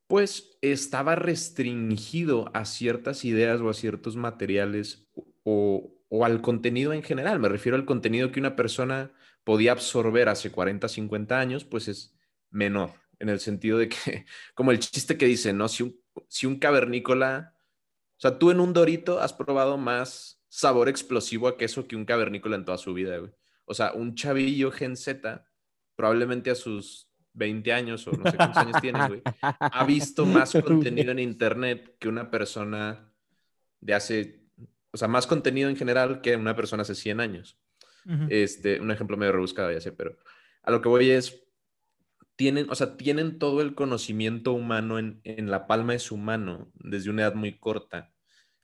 [0.08, 5.08] pues estaba restringido a ciertas ideas o a ciertos materiales
[5.44, 7.40] o, o, al contenido en general.
[7.40, 9.12] Me refiero al contenido que una persona
[9.44, 12.16] podía absorber hace 40, 50 años, pues es
[12.50, 15.68] menor, en el sentido de que, como el chiste que dice, ¿no?
[15.68, 17.56] Si un, si un cavernícola,
[18.18, 22.06] o sea, tú en un dorito has probado más sabor explosivo a queso que un
[22.06, 23.32] cavernícola en toda su vida, güey.
[23.66, 25.46] O sea, un chavillo Gen Z,
[25.96, 30.52] probablemente a sus 20 años o no sé cuántos años tiene, güey, ha visto más
[30.64, 33.14] contenido en internet que una persona
[33.80, 34.39] de hace,
[34.92, 37.60] o sea, más contenido en general que una persona hace 100 años.
[38.30, 40.18] Este, un ejemplo medio rebuscado, ya sé, pero
[40.64, 41.44] a lo que voy es,
[42.36, 46.72] tienen, o sea, tienen todo el conocimiento humano en, en la palma de su mano
[46.74, 48.12] desde una edad muy corta.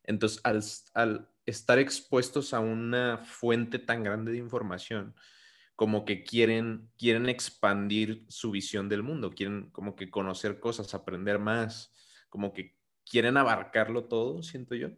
[0.03, 0.63] Entonces, al,
[0.95, 5.13] al estar expuestos a una fuente tan grande de información,
[5.75, 11.37] como que quieren, quieren expandir su visión del mundo, quieren como que conocer cosas, aprender
[11.37, 11.93] más,
[12.29, 14.89] como que quieren abarcarlo todo, siento yo,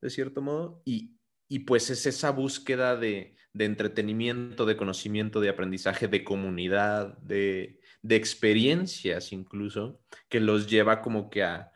[0.00, 1.16] de cierto modo, y,
[1.48, 7.80] y pues es esa búsqueda de, de, entretenimiento, de conocimiento, de aprendizaje, de comunidad, de,
[8.02, 11.72] de experiencias incluso, que los lleva como que a,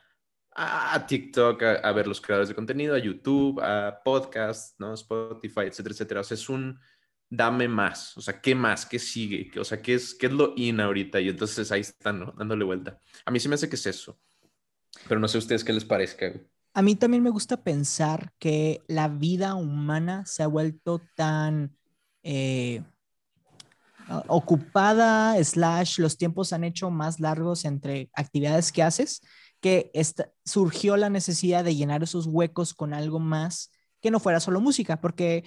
[0.55, 4.95] a TikTok, a, ver los creadores de contenido, a YouTube, a podcast, ¿no?
[4.95, 6.21] Spotify, etcétera, etcétera.
[6.21, 6.79] O sea, es un
[7.31, 8.85] dame más, o sea, ¿qué más?
[8.85, 9.51] ¿Qué sigue?
[9.59, 11.19] O sea, ¿qué es, qué es lo in ahorita?
[11.19, 12.35] Y entonces ahí están, ¿no?
[12.37, 12.99] Dándole vuelta.
[13.25, 14.21] A mí sí me hace que es eso,
[15.09, 16.31] pero no sé a ustedes qué les parezca.
[16.75, 21.77] A mí también me gusta pensar que la vida humana se ha vuelto tan
[22.23, 22.83] eh,
[24.27, 29.21] ocupada, slash, los tiempos han hecho más largos entre actividades que haces,
[29.61, 34.41] que esta, surgió la necesidad de llenar esos huecos con algo más que no fuera
[34.41, 35.45] solo música, porque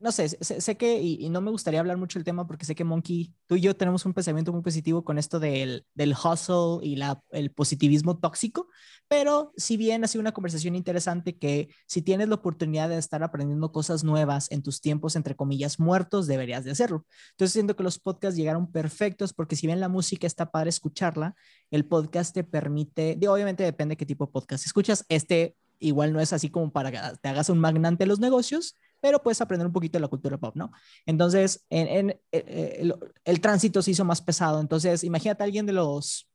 [0.00, 2.64] no sé, sé, sé que, y, y, no me gustaría hablar mucho del tema porque
[2.64, 6.14] sé que Monkey, tú y yo tenemos un pensamiento muy positivo con esto del, del
[6.14, 8.68] hustle y la, el positivismo tóxico,
[9.08, 13.22] pero si bien ha sido una conversación interesante que si tienes la oportunidad de estar
[13.22, 17.04] aprendiendo cosas nuevas en tus tiempos, entre comillas, muertos, deberías de hacerlo.
[17.32, 21.34] Entonces siento que los podcasts llegaron perfectos porque si bien la música está para escucharla,
[21.70, 26.20] el podcast te permite, obviamente depende de qué tipo de podcast escuchas, este igual no
[26.20, 29.66] es así como para que te hagas un magnante de los negocios, pero puedes aprender
[29.66, 30.72] un poquito de la cultura pop, ¿no?
[31.06, 34.60] Entonces, en, en, eh, eh, el, el, tránsito se hizo más pesado.
[34.60, 36.28] Entonces, imagínate a alguien de los,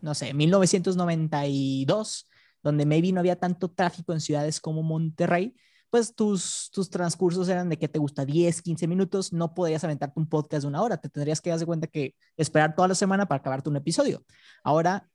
[0.00, 2.28] no sé, 1992,
[2.62, 5.54] donde maybe no había tanto tráfico en ciudades como Monterrey,
[5.90, 10.18] pues tus, tus transcursos eran de que te gusta 10, 15 minutos, no podrías aventarte
[10.18, 13.26] un podcast de una hora, te tendrías que darse cuenta que esperar toda la semana
[13.26, 14.24] para acabarte un episodio.
[14.64, 15.08] Ahora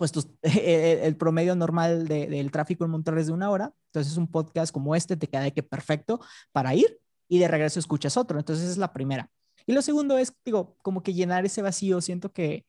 [0.00, 3.74] pues tus, el promedio normal de, del tráfico en Monterrey es de una hora.
[3.88, 6.20] Entonces un podcast como este te queda de que perfecto
[6.52, 8.38] para ir y de regreso escuchas otro.
[8.38, 9.30] Entonces es la primera.
[9.66, 12.00] Y lo segundo es, digo, como que llenar ese vacío.
[12.00, 12.64] Siento que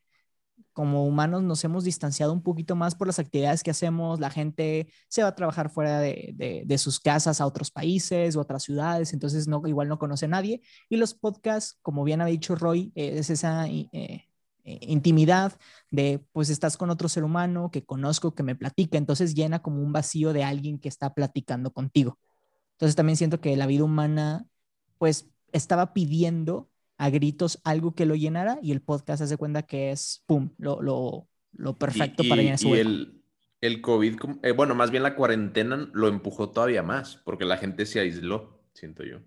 [0.73, 4.19] como humanos nos hemos distanciado un poquito más por las actividades que hacemos.
[4.19, 8.35] La gente se va a trabajar fuera de, de, de sus casas a otros países
[8.35, 10.61] o otras ciudades, entonces no, igual no conoce a nadie.
[10.89, 13.69] Y los podcasts, como bien ha dicho Roy, eh, es esa...
[13.69, 14.27] Eh,
[14.63, 15.57] intimidad
[15.89, 19.81] de pues estás con otro ser humano que conozco, que me platica, entonces llena como
[19.81, 22.19] un vacío de alguien que está platicando contigo.
[22.73, 24.45] Entonces también siento que la vida humana
[24.97, 29.91] pues estaba pidiendo a gritos algo que lo llenara y el podcast hace cuenta que
[29.91, 32.89] es, ¡pum!, lo, lo, lo perfecto y, para llenar ese y hueco.
[32.89, 33.23] el,
[33.61, 37.85] el COVID, eh, bueno, más bien la cuarentena lo empujó todavía más porque la gente
[37.85, 39.19] se aisló, siento yo.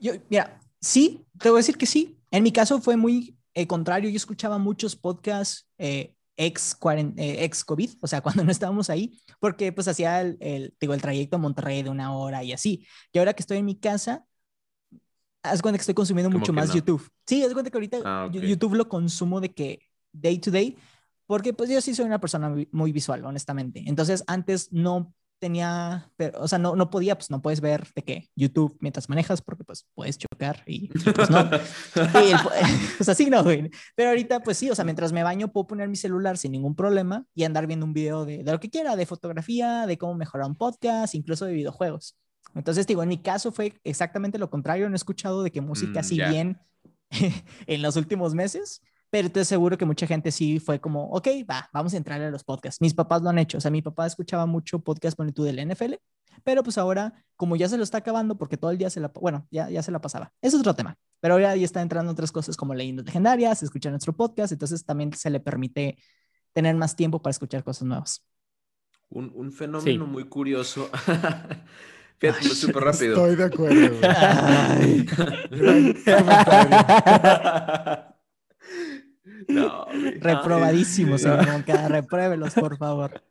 [0.00, 2.18] Yo, mira, sí, te voy a decir que sí.
[2.30, 6.76] En mi caso fue muy eh, contrario, yo escuchaba muchos podcasts eh, ex,
[7.16, 10.94] eh, ex COVID, o sea, cuando no estábamos ahí, porque pues hacía el, el, digo,
[10.94, 12.86] el trayecto a Monterrey de una hora y así.
[13.12, 14.24] Y ahora que estoy en mi casa,
[15.42, 16.74] haz cuenta que estoy consumiendo mucho más no?
[16.74, 17.08] YouTube.
[17.26, 18.40] Sí, haz cuenta que ahorita ah, okay.
[18.48, 19.80] YouTube lo consumo de que
[20.12, 20.76] day to day,
[21.26, 23.84] porque pues yo sí soy una persona muy visual, honestamente.
[23.86, 28.02] Entonces, antes no tenía, pero, o sea, no, no podía, pues no puedes ver de
[28.02, 31.50] qué YouTube mientras manejas porque pues puedes chocar y, pues no.
[32.22, 32.38] y el,
[32.96, 33.70] pues así no, güey.
[33.94, 36.74] Pero ahorita pues sí, o sea, mientras me baño puedo poner mi celular sin ningún
[36.74, 40.14] problema y andar viendo un video de, de lo que quiera, de fotografía, de cómo
[40.14, 42.16] mejorar un podcast, incluso de videojuegos.
[42.54, 45.94] Entonces, digo, en mi caso fue exactamente lo contrario, no he escuchado de que música
[45.94, 46.30] mm, así yeah.
[46.30, 46.58] bien
[47.66, 48.82] en los últimos meses,
[49.14, 52.32] pero estoy seguro que mucha gente sí fue como, ok, va, vamos a entrar a
[52.32, 52.80] los podcasts.
[52.80, 55.60] Mis papás lo han hecho, o sea, mi papá escuchaba mucho podcast con tú del
[55.70, 55.94] NFL,
[56.42, 59.12] pero pues ahora, como ya se lo está acabando, porque todo el día se la,
[59.14, 60.32] bueno, ya, ya se la pasaba.
[60.42, 64.16] Es otro tema, pero ahora ya está entrando otras cosas como leyendas legendarias, escuchar nuestro
[64.16, 65.96] podcast, entonces también se le permite
[66.52, 68.20] tener más tiempo para escuchar cosas nuevas.
[69.10, 70.10] Un, un fenómeno Sí.
[70.10, 70.90] muy curioso.
[72.18, 73.14] Fíjate, súper rápido.
[73.14, 74.00] Estoy de acuerdo, güey.
[74.02, 75.06] Ay.
[79.48, 80.18] No, güey.
[80.20, 81.88] Reprobadísimos, señor Moncada.
[81.88, 83.22] Repruébelos, por favor.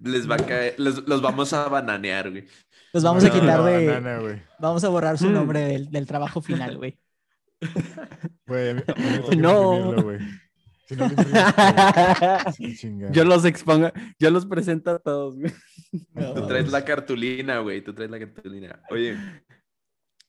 [0.00, 2.46] Les va a caer, les- los vamos a bananear, güey.
[2.92, 3.86] Los vamos a quitar de.
[3.86, 4.42] banana, güey.
[4.60, 5.32] Vamos a borrar su Mm.
[5.32, 6.98] nombre del, del trabajo final, güey.
[8.46, 10.02] Güey, a mí- a mí me toca No.
[10.02, 10.18] güey.
[10.86, 10.96] Si.
[13.10, 15.36] Yo los expongo, yo los presento a todos.
[15.36, 15.50] güey.
[16.34, 17.80] Tú traes la cartulina, güey.
[17.82, 18.80] Tú traes la cartulina.
[18.90, 19.16] Oye,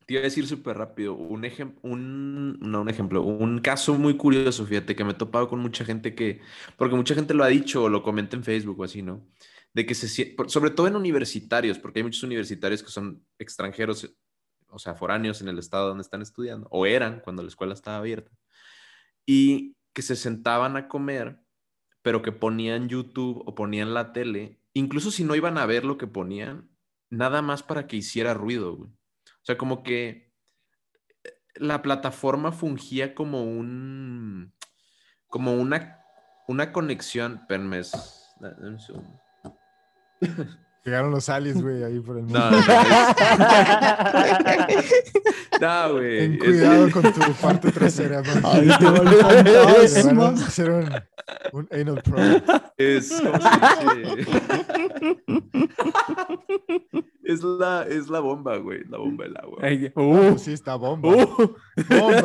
[0.05, 1.15] te iba a decir súper rápido.
[1.15, 5.47] Un ejemplo, un, no un ejemplo, un caso muy curioso, fíjate, que me he topado
[5.47, 6.41] con mucha gente que,
[6.77, 9.27] porque mucha gente lo ha dicho o lo comenta en Facebook o así, ¿no?
[9.73, 10.07] De que se
[10.47, 14.15] sobre todo en universitarios, porque hay muchos universitarios que son extranjeros,
[14.69, 17.97] o sea, foráneos en el estado donde están estudiando, o eran cuando la escuela estaba
[17.97, 18.31] abierta,
[19.25, 21.39] y que se sentaban a comer,
[22.03, 25.97] pero que ponían YouTube o ponían la tele, incluso si no iban a ver lo
[25.97, 26.69] que ponían,
[27.09, 28.91] nada más para que hiciera ruido, güey.
[29.45, 30.33] O sea, como que
[31.23, 34.55] eh, la plataforma fungía como un,
[35.27, 35.99] como una,
[36.47, 37.81] una conexión, espérenme,
[40.85, 42.39] Llegaron los aliens, güey, ahí por el mundo.
[42.39, 42.51] No,
[45.59, 46.19] no, güey.
[46.19, 48.41] Ten es- cuidado con tu parte trasera, man.
[48.43, 49.09] Ay, te va el
[49.43, 50.27] Te van fantasma.
[50.27, 50.87] a hacer un,
[51.53, 52.43] un anal probe.
[52.77, 53.49] Es, ¿cómo se
[54.15, 54.41] dice?
[57.23, 58.83] es la, es la bomba, güey.
[58.87, 59.57] La bomba del agua.
[59.63, 61.09] Ay, Ah, uh, pues sí, está bomba.
[61.09, 61.55] uh.
[61.89, 62.23] Bomba.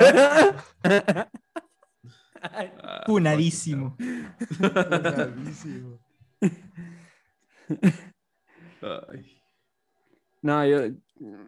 [2.43, 3.97] Ah, Punadísimo.
[8.83, 9.43] Ay.
[10.43, 10.95] No, yo,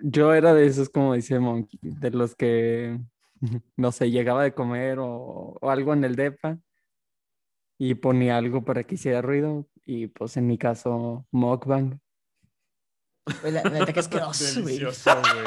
[0.03, 2.99] yo era de esos, como dice Monkey, de los que,
[3.77, 6.59] no sé, llegaba de comer o, o algo en el depa
[7.79, 11.99] y ponía algo para que hiciera ruido y pues en mi caso, mukbang.
[13.45, 14.79] La que asqueroso, güey.
[14.79, 15.45] Delicioso, güey.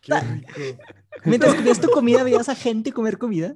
[0.00, 0.82] Qué rico.
[1.24, 3.54] Mientras comías tu comida, veías a gente comer comida.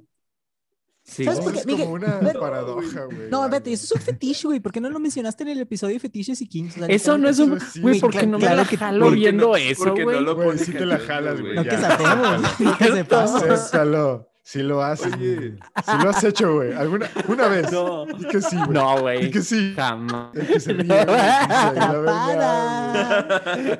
[1.09, 1.59] Sí, ¿Sabes por qué?
[1.59, 3.29] es Miguel, como una pero- paradoja, güey.
[3.31, 4.59] No, espérate, eso es un fetiche, güey.
[4.59, 6.75] ¿Por qué no lo mencionaste en el episodio de fetiches y kings?
[6.75, 7.57] O sea, Eso no es un...
[7.81, 9.93] Güey, sí, ¿por qué no me claro la que- jalo ¿Por qué viendo no- eso,
[9.93, 10.21] qué no güey?
[10.21, 11.55] lo Güey, pones sí te la jalas, güey.
[11.55, 13.41] No que sapemos, no que sepamos.
[13.41, 14.29] Acéptalo.
[14.43, 15.15] Sí lo haces.
[15.17, 15.53] Güey.
[15.57, 16.73] Sí lo has hecho, güey.
[16.73, 17.71] ¿Alguna una vez?
[17.71, 18.69] No, Y que sí, güey.
[18.69, 19.31] no, Y güey.
[19.31, 19.73] que sí.
[19.75, 20.35] Jamás.
[20.35, 21.19] El que se ríe, güey.
[21.19, 23.27] Atrapada.
[23.55, 23.79] güey.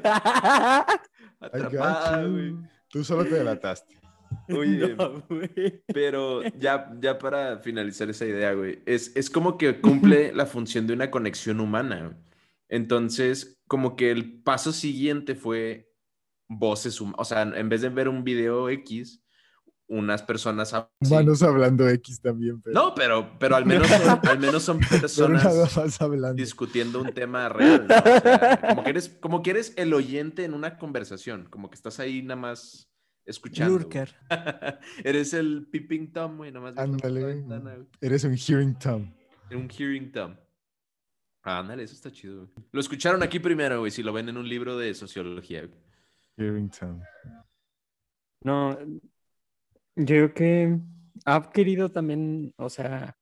[1.42, 2.56] Atrapada, güey.
[2.90, 3.97] Tú solo te delataste.
[4.56, 5.24] Oye, No,
[5.94, 10.88] pero ya, ya para finalizar esa idea, güey, es, es como que cumple la función
[10.88, 12.04] de una conexión humana.
[12.08, 12.16] güey.
[12.70, 15.92] Entonces, como que el paso siguiente fue
[16.50, 17.20] voces humanas.
[17.20, 19.24] O sea, en vez de ver un video X,
[19.90, 20.74] unas personas...
[20.74, 21.14] hab- sí.
[21.14, 22.74] Humanos hablando X también, pero.
[22.74, 25.48] No, pero, pero al, menos son, al menos son personas
[26.36, 27.88] discutiendo un tema real.
[27.88, 27.96] ¿no?
[27.96, 31.76] O sea, como, que eres, como que eres el oyente en una conversación, como que
[31.76, 32.90] estás ahí nada más
[33.28, 33.78] escuchando.
[33.78, 34.16] Lurker.
[35.04, 36.76] eres el peeping tom, güey, nada más.
[36.76, 37.86] viendo por la Ándale.
[38.02, 39.14] Eres un hearing tom.
[39.52, 40.36] Un hearing tom.
[41.44, 42.50] Ándale, eso está chido, güey.
[42.72, 45.66] Lo escucharon aquí primero, güey, si lo ven en un libro de sociología.
[45.66, 45.80] güey.
[46.38, 47.02] Hearing tom.
[48.44, 48.78] No,
[49.96, 50.80] yo creo que
[51.26, 53.18] ha adquirido también, o sea,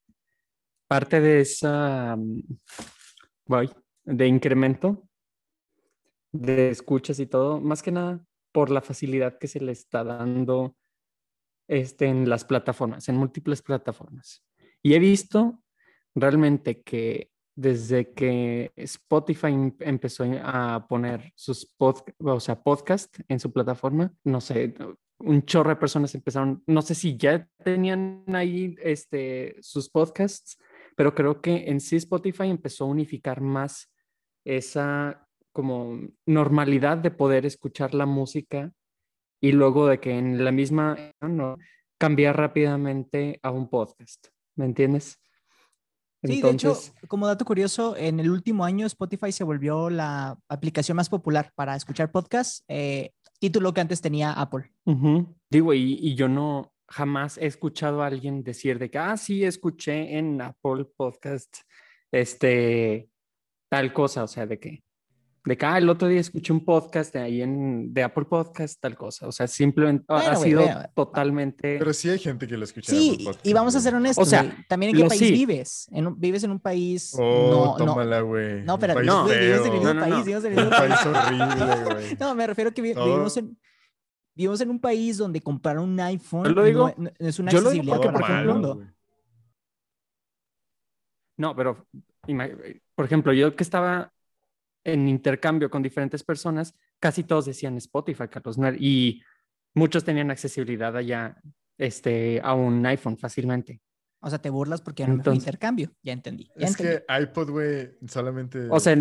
[0.88, 2.42] parte de esa, mm,
[3.48, 3.70] voy,
[4.04, 5.08] de incremento
[6.32, 10.78] de escuchas y todo, más que nada por la facilidad que se le está dando
[11.68, 14.46] este, en las plataformas, en múltiples plataformas.
[14.82, 15.62] Y he visto
[16.16, 23.42] realmente que desde que Spotify em- empezó a poner sus pod, o sea, podcast en
[23.42, 24.74] su plataforma, no sé,
[25.20, 30.58] un chorro de personas empezaron, no sé si ya tenían ahí este, sus podcasts,
[30.96, 33.92] pero creo que en sí Spotify empezó a unificar más
[34.46, 35.25] esa
[35.56, 38.74] como normalidad de poder escuchar la música
[39.42, 41.56] y luego de que en la misma no,
[41.98, 44.28] cambiar rápidamente a un podcast,
[44.58, 45.18] ¿me entiendes?
[46.26, 46.78] Sí, de hecho,
[47.08, 51.78] como dato curioso, en el último año Spotify se volvió la aplicación más popular para
[51.78, 54.74] escuchar podcasts, eh, título que antes tenía Apple.
[54.84, 55.38] Ujú.
[55.50, 59.46] Digo, y, y yo no jamás he escuchado a alguien decir de que, ah, sí,
[59.46, 61.60] escuché en Apple Podcast,
[62.12, 63.10] este,
[63.70, 64.84] tal cosa, o sea, de que,
[65.46, 68.82] de que, ah, el otro día escuché un podcast de ahí en, de Apple Podcast,
[68.82, 71.78] tal cosa, o sea, simplemente ha- ha Bueno, güey, sido bueno, totalmente...
[71.78, 72.92] Pero sí hay gente que lo escucha.
[72.94, 75.08] en Sí, Apple y- Podcast, y vamos a ser honestos, O sea, también en qué
[75.08, 75.32] país sí.
[75.32, 75.88] vives.
[75.92, 78.64] En un- vives en un país Oh, no, no, tómala, güey.
[78.64, 80.38] no, pero no, vives en el mismo No, no, país, no.
[80.38, 81.06] en el Un mismo país país.
[81.06, 82.18] horrible, güey.
[82.20, 83.58] No, me refiero que vi- vivimos en
[84.38, 87.52] vivimos en un país donde comprar un iPhone Yo lo digo- no, no es una
[87.52, 88.88] yo lo digo porque, que por para todo el ejemplo.
[91.38, 91.86] No, pero,
[92.96, 94.12] por ejemplo, yo que estaba
[94.86, 98.58] en intercambio con diferentes personas, casi todos decían Spotify, Carlos.
[98.80, 99.22] Y
[99.74, 101.36] muchos tenían accesibilidad allá
[101.78, 103.82] este, a un iPhone fácilmente.
[104.22, 105.92] O sea, te burlas porque ya no me intercambio.
[106.02, 106.50] Ya entendí.
[106.56, 108.68] es que iPod, güey, solamente.
[108.70, 108.94] O sea,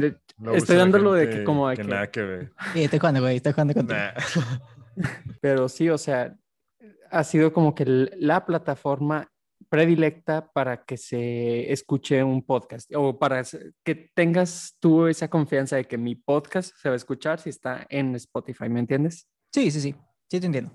[0.52, 2.52] estoy dándolo de que como de que, nada que ver.
[2.72, 4.00] Sí, estoy jugando, güey, estoy jugando contigo.
[5.40, 6.36] Pero sí, o sea,
[7.10, 9.32] ha sido como que la plataforma
[9.68, 13.42] predilecta para que se escuche un podcast o para
[13.82, 17.86] que tengas tú esa confianza de que mi podcast se va a escuchar si está
[17.88, 19.26] en Spotify, ¿me entiendes?
[19.52, 19.94] Sí, sí, sí,
[20.30, 20.72] sí te entiendo.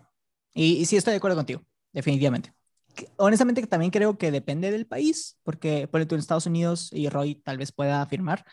[0.53, 1.61] Y, sí estoy de acuerdo contigo,
[1.91, 2.53] definitivamente.
[3.17, 7.35] Honestamente también creo que depende del país, porque por ejemplo en Estados Unidos, y Roy
[7.35, 8.45] tal vez pueda afirmar,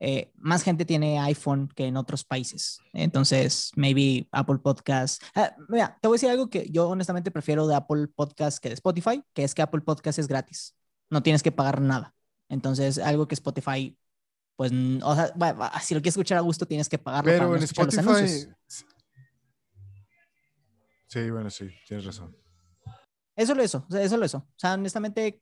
[0.00, 2.80] eh, más gente tiene iPhone que en otros países.
[2.92, 5.22] Entonces, maybe Apple Podcast.
[5.34, 8.68] Ah, mira, te voy a decir algo que yo honestamente prefiero de Apple Podcast que
[8.68, 10.74] de Spotify, que es que Apple Podcast es gratis.
[11.10, 12.14] No tienes que pagar nada.
[12.48, 13.96] Entonces, algo que Spotify,
[14.56, 14.72] pues,
[15.02, 15.32] o sea,
[15.80, 17.30] si lo quieres escuchar a gusto, tienes que pagarlo.
[17.30, 18.48] Pero en Spotify.
[21.06, 22.36] Sí, bueno, sí, tienes razón.
[23.36, 24.38] Eso lo eso, eso lo eso.
[24.38, 25.40] O sea, honestamente,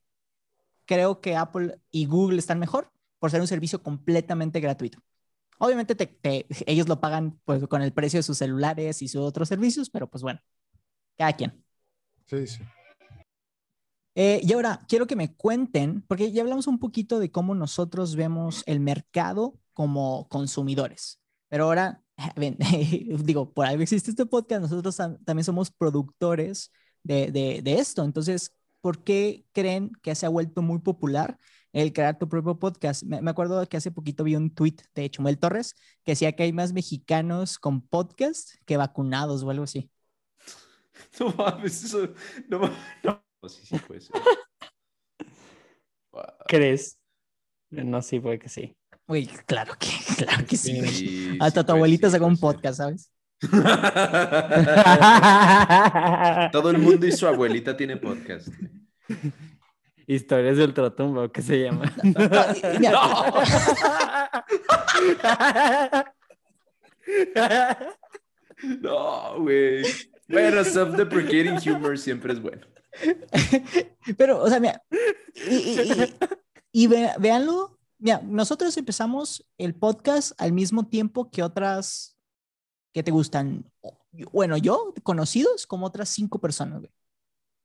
[0.85, 2.93] creo que Apple y Google están mejor
[3.23, 4.99] por ser un servicio completamente gratuito.
[5.59, 6.19] Obviamente
[6.67, 10.11] ellos lo pagan pues, con el precio de sus celulares y sus otros servicios, pero
[10.11, 10.41] pues bueno,
[11.17, 11.65] cada quien.
[12.27, 12.65] Sí, sí.
[14.17, 18.17] Eh, y ahora quiero que me cuenten, porque ya hablamos un poquito de cómo nosotros
[18.17, 22.03] vemos el mercado como consumidores, pero ahora,
[23.25, 26.73] digo, por algo existe este podcast, nosotros también somos productores
[27.05, 31.39] de, de, de esto, entonces, ¿por qué creen que se ha vuelto muy popular
[31.73, 33.03] el crear tu propio podcast.
[33.03, 36.53] Me, acuerdo que hace poquito vi un tweet de Chumel Torres que decía que hay
[36.53, 39.91] más mexicanos con podcast que vacunados o algo así.
[41.19, 42.09] No mames, eso
[42.49, 42.71] no
[43.03, 44.15] No, sí, sí puede ser.
[46.47, 46.99] ¿Crees?
[47.71, 48.77] No, sí, puede que sí.
[49.07, 49.89] Uy, claro que,
[50.25, 51.39] claro que sí.
[51.41, 53.11] Hasta tu abuelita sacó un podcast, ¿sabes?
[56.53, 58.49] Todo el mundo y su abuelita tiene podcast.
[60.07, 61.93] Historias del ultratumba, ¿qué se llama?
[68.81, 69.83] No, güey.
[70.29, 72.67] Bueno, self-deprecating humor siempre es bueno.
[74.17, 74.83] Pero, o sea, mira,
[76.73, 82.17] y, véanlo, mira, nosotros empezamos el podcast al mismo tiempo que otras
[82.93, 83.71] que te gustan.
[84.33, 86.93] Bueno, yo, conocidos como otras cinco personas, güey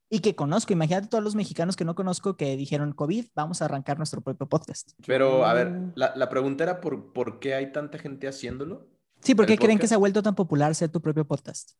[0.09, 0.73] y que conozco.
[0.73, 4.47] Imagínate todos los mexicanos que no conozco que dijeron COVID, vamos a arrancar nuestro propio
[4.47, 4.91] podcast.
[5.05, 8.87] Pero, a ver, la, la pregunta era por, por qué hay tanta gente haciéndolo.
[9.21, 11.71] Sí, ¿por qué creen que se ha vuelto tan popular ser tu propio podcast?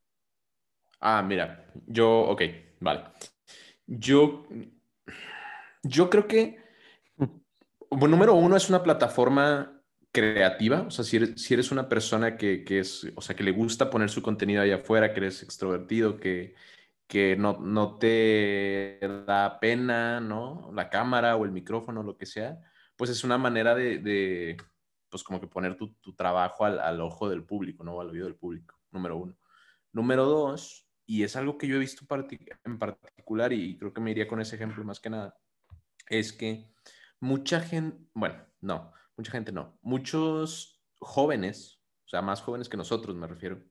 [0.99, 2.41] Ah, mira, yo, ok,
[2.79, 3.03] vale.
[3.85, 4.45] Yo,
[5.83, 6.57] yo creo que,
[7.89, 12.37] bueno, número uno, es una plataforma creativa, o sea, si eres, si eres una persona
[12.37, 15.43] que, que, es, o sea, que le gusta poner su contenido allá afuera, que eres
[15.43, 16.55] extrovertido, que,
[17.07, 20.71] que no, no te da pena, ¿no?
[20.73, 22.59] La cámara o el micrófono, lo que sea,
[22.95, 24.57] pues es una manera de, de
[25.09, 27.99] pues como que poner tu, tu trabajo al, al, ojo del público, ¿no?
[28.01, 29.37] Al oído del público, número uno.
[29.93, 32.05] Número dos, y es algo que yo he visto
[32.65, 35.37] en particular y creo que me iría con ese ejemplo más que nada,
[36.09, 36.69] es que
[37.21, 43.15] mucha gente, bueno, no, mucha gente no, muchos jóvenes, o sea, más jóvenes que nosotros
[43.15, 43.63] me refiero,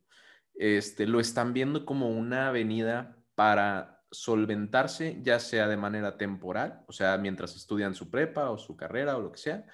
[0.55, 6.93] este, lo están viendo como una avenida para solventarse, ya sea de manera temporal, o
[6.93, 9.67] sea, mientras estudian su prepa o su carrera o lo que sea,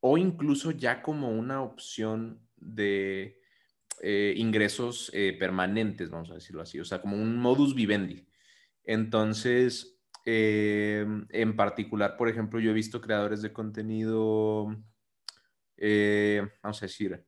[0.00, 3.40] o incluso ya como una opción de
[4.02, 8.26] eh, ingresos eh, permanentes, vamos a decirlo así, o sea, como un modus vivendi.
[8.84, 14.64] Entonces, eh, en particular, por ejemplo, yo he visto creadores de contenido,
[16.62, 17.22] vamos a decir,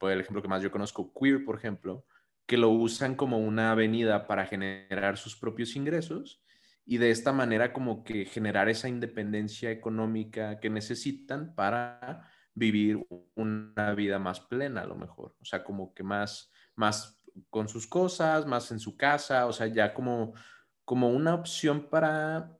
[0.00, 2.06] el ejemplo que más yo conozco, Queer, por ejemplo,
[2.52, 6.42] que lo usan como una avenida para generar sus propios ingresos
[6.84, 13.94] y de esta manera como que generar esa independencia económica que necesitan para vivir una
[13.94, 18.44] vida más plena a lo mejor, o sea, como que más, más con sus cosas,
[18.44, 20.34] más en su casa, o sea, ya como,
[20.84, 22.54] como una opción para,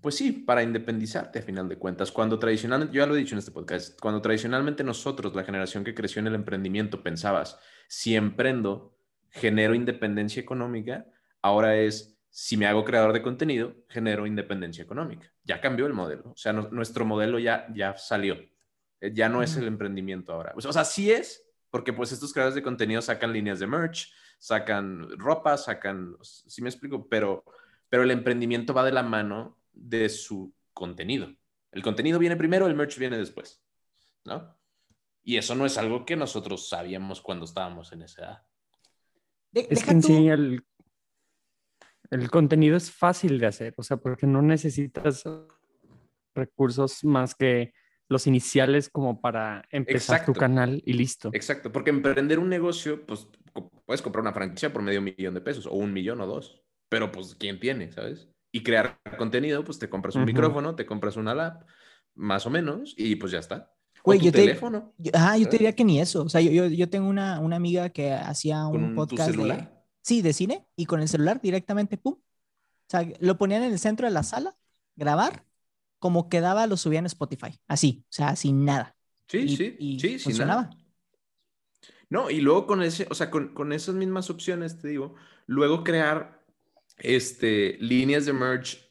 [0.00, 2.10] pues sí, para independizarte a final de cuentas.
[2.10, 5.84] Cuando tradicionalmente, yo ya lo he dicho en este podcast, cuando tradicionalmente nosotros, la generación
[5.84, 8.96] que creció en el emprendimiento, pensabas, si emprendo,
[9.30, 11.06] genero independencia económica,
[11.42, 15.32] ahora es, si me hago creador de contenido, genero independencia económica.
[15.44, 18.36] Ya cambió el modelo, o sea, nuestro modelo ya, ya salió,
[19.00, 20.52] eh, ya no es el emprendimiento ahora.
[20.56, 25.08] O sea, sí es, porque pues estos creadores de contenido sacan líneas de merch, sacan
[25.18, 27.44] ropa, sacan, sí me explico, pero,
[27.88, 31.28] pero el emprendimiento va de la mano de su contenido.
[31.70, 33.62] El contenido viene primero, el merch viene después,
[34.24, 34.56] ¿no?
[35.22, 38.42] Y eso no es algo que nosotros sabíamos cuando estábamos en esa edad.
[39.52, 40.64] De- Es que en tú- sí el,
[42.10, 45.24] el contenido es fácil de hacer, o sea, porque no necesitas
[46.34, 47.72] recursos más que
[48.08, 51.30] los iniciales como para empezar tu canal y listo.
[51.32, 53.28] Exacto, porque emprender un negocio, pues
[53.84, 57.12] puedes comprar una franquicia por medio millón de pesos, o un millón o dos, pero
[57.12, 58.28] pues ¿quién tiene, sabes?
[58.52, 61.64] Y crear contenido, pues te compras un micrófono, te compras una lap,
[62.14, 63.72] más o menos, y pues ya está.
[64.02, 66.22] O Güey, tu yo te- teléfono Yo, ah, yo te diría que ni eso.
[66.22, 69.28] O sea, yo, yo, yo tengo una, una amiga que hacía con un tu podcast
[69.28, 69.84] de, celular.
[70.02, 72.14] sí, de cine y con el celular directamente, pum.
[72.14, 72.20] O
[72.88, 74.56] sea, lo ponían en el centro de la sala,
[74.96, 75.44] grabar,
[75.98, 78.96] como quedaba lo subían a Spotify, así, o sea, sin nada.
[79.28, 80.62] Sí, y- sí, y sí, sin funcionaba.
[80.62, 80.76] nada.
[82.08, 85.14] No, y luego con ese, o sea, con, con esas mismas opciones, te digo,
[85.46, 86.42] luego crear
[86.98, 88.90] este, líneas de merch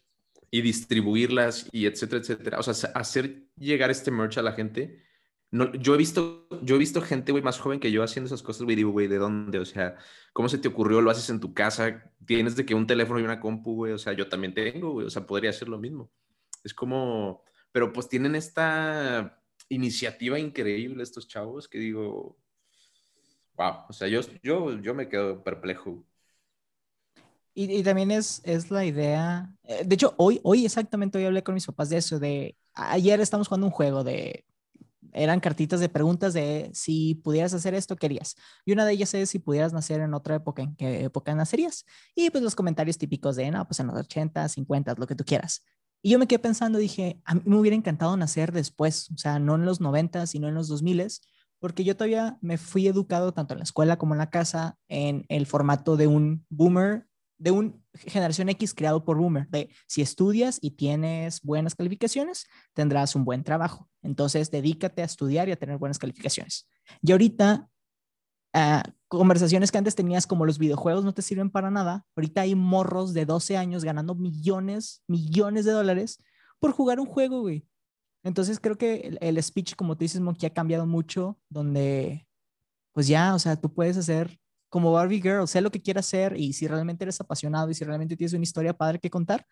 [0.51, 2.60] y distribuirlas y etcétera, etcétera.
[2.60, 5.03] O sea, hacer llegar este merch a la gente.
[5.51, 8.43] No, yo he visto, yo he visto gente, güey, más joven que yo haciendo esas
[8.43, 9.60] cosas, güey, digo, güey, ¿de dónde?
[9.60, 9.95] O sea,
[10.32, 11.01] ¿cómo se te ocurrió?
[11.01, 12.12] ¿Lo haces en tu casa?
[12.26, 13.93] ¿Tienes de que un teléfono y una compu, güey?
[13.93, 16.12] O sea, yo también tengo, güey, o sea, podría hacer lo mismo.
[16.64, 22.38] Es como, pero pues tienen esta iniciativa increíble estos chavos que digo,
[23.55, 26.05] wow, o sea, yo, yo, yo me quedo perplejo.
[27.54, 31.43] Y, y también es, es la idea, eh, de hecho, hoy, hoy exactamente hoy hablé
[31.43, 34.45] con mis papás de eso, de ayer estamos jugando un juego de,
[35.14, 38.36] eran cartitas de preguntas de si pudieras hacer esto, querías.
[38.66, 41.86] Y una de ellas es si pudieras nacer en otra época, ¿en qué época nacerías?
[42.16, 45.24] Y pues los comentarios típicos de, no, pues en los 80, 50, lo que tú
[45.24, 45.64] quieras.
[46.02, 49.39] Y yo me quedé pensando, dije, a mí me hubiera encantado nacer después, o sea,
[49.39, 51.08] no en los 90, sino en los 2000,
[51.60, 55.26] porque yo todavía me fui educado tanto en la escuela como en la casa en
[55.28, 57.09] el formato de un boomer,
[57.40, 63.16] de una generación X creado por boomer, de si estudias y tienes buenas calificaciones, tendrás
[63.16, 63.90] un buen trabajo.
[64.04, 66.70] Entonces, dedícate a estudiar y a tener buenas calificaciones.
[67.02, 67.70] Y ahorita,
[68.54, 72.56] ah, conversaciones que antes tenías como los videojuegos no te sirven para nada, ahorita hay
[72.56, 76.22] morros de 12 años ganando millones, millones de dólares
[76.60, 77.66] por jugar un juego, güey.
[78.22, 82.28] Entonces creo que el, el speech, como tú dices, Monkey, ha cambiado mucho, donde
[82.92, 84.38] pues ya, o sea, tú puedes hacer
[84.70, 87.84] como Barbie Girl, sé lo que quieras hacer y si realmente eres apasionado y si
[87.84, 89.45] realmente tienes una historia padre que contar,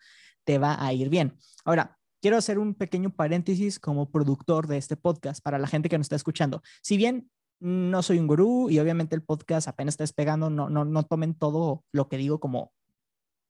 [0.44, 1.36] te va a ir bien.
[1.64, 5.98] Ahora, quiero hacer un pequeño paréntesis como productor de este podcast para la gente que
[5.98, 6.62] nos está escuchando.
[6.82, 10.84] Si bien no soy un gurú y obviamente el podcast apenas está despegando, no, no,
[10.84, 12.72] no tomen todo lo que digo como,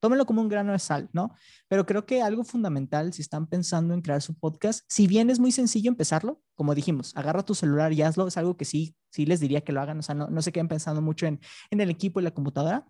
[0.01, 1.35] tómenlo como un grano de sal, ¿no?
[1.69, 5.39] Pero creo que algo fundamental si están pensando en crear su podcast, si bien es
[5.39, 9.27] muy sencillo empezarlo, como dijimos, agarra tu celular y hazlo, es algo que sí, sí
[9.27, 11.41] les diría que lo hagan, o sea, no, no se queden pensando mucho en,
[11.71, 12.87] en el equipo y la computadora.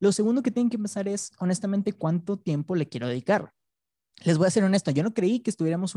[0.00, 3.52] Lo segundo que tienen que pensar es, honestamente, cuánto tiempo le quiero dedicar.
[4.24, 5.96] Les voy a ser honesto, yo no creí que estuviéramos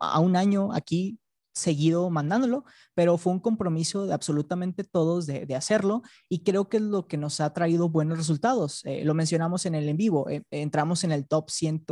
[0.00, 1.18] a un año aquí
[1.58, 6.82] seguido mandándolo, pero fue un compromiso de absolutamente todos de, hacerlo y creo que es
[6.82, 8.82] lo que nos ha traído buenos resultados.
[8.84, 11.84] Eh, lo mencionamos en el en vivo, eh, entramos en el top 100,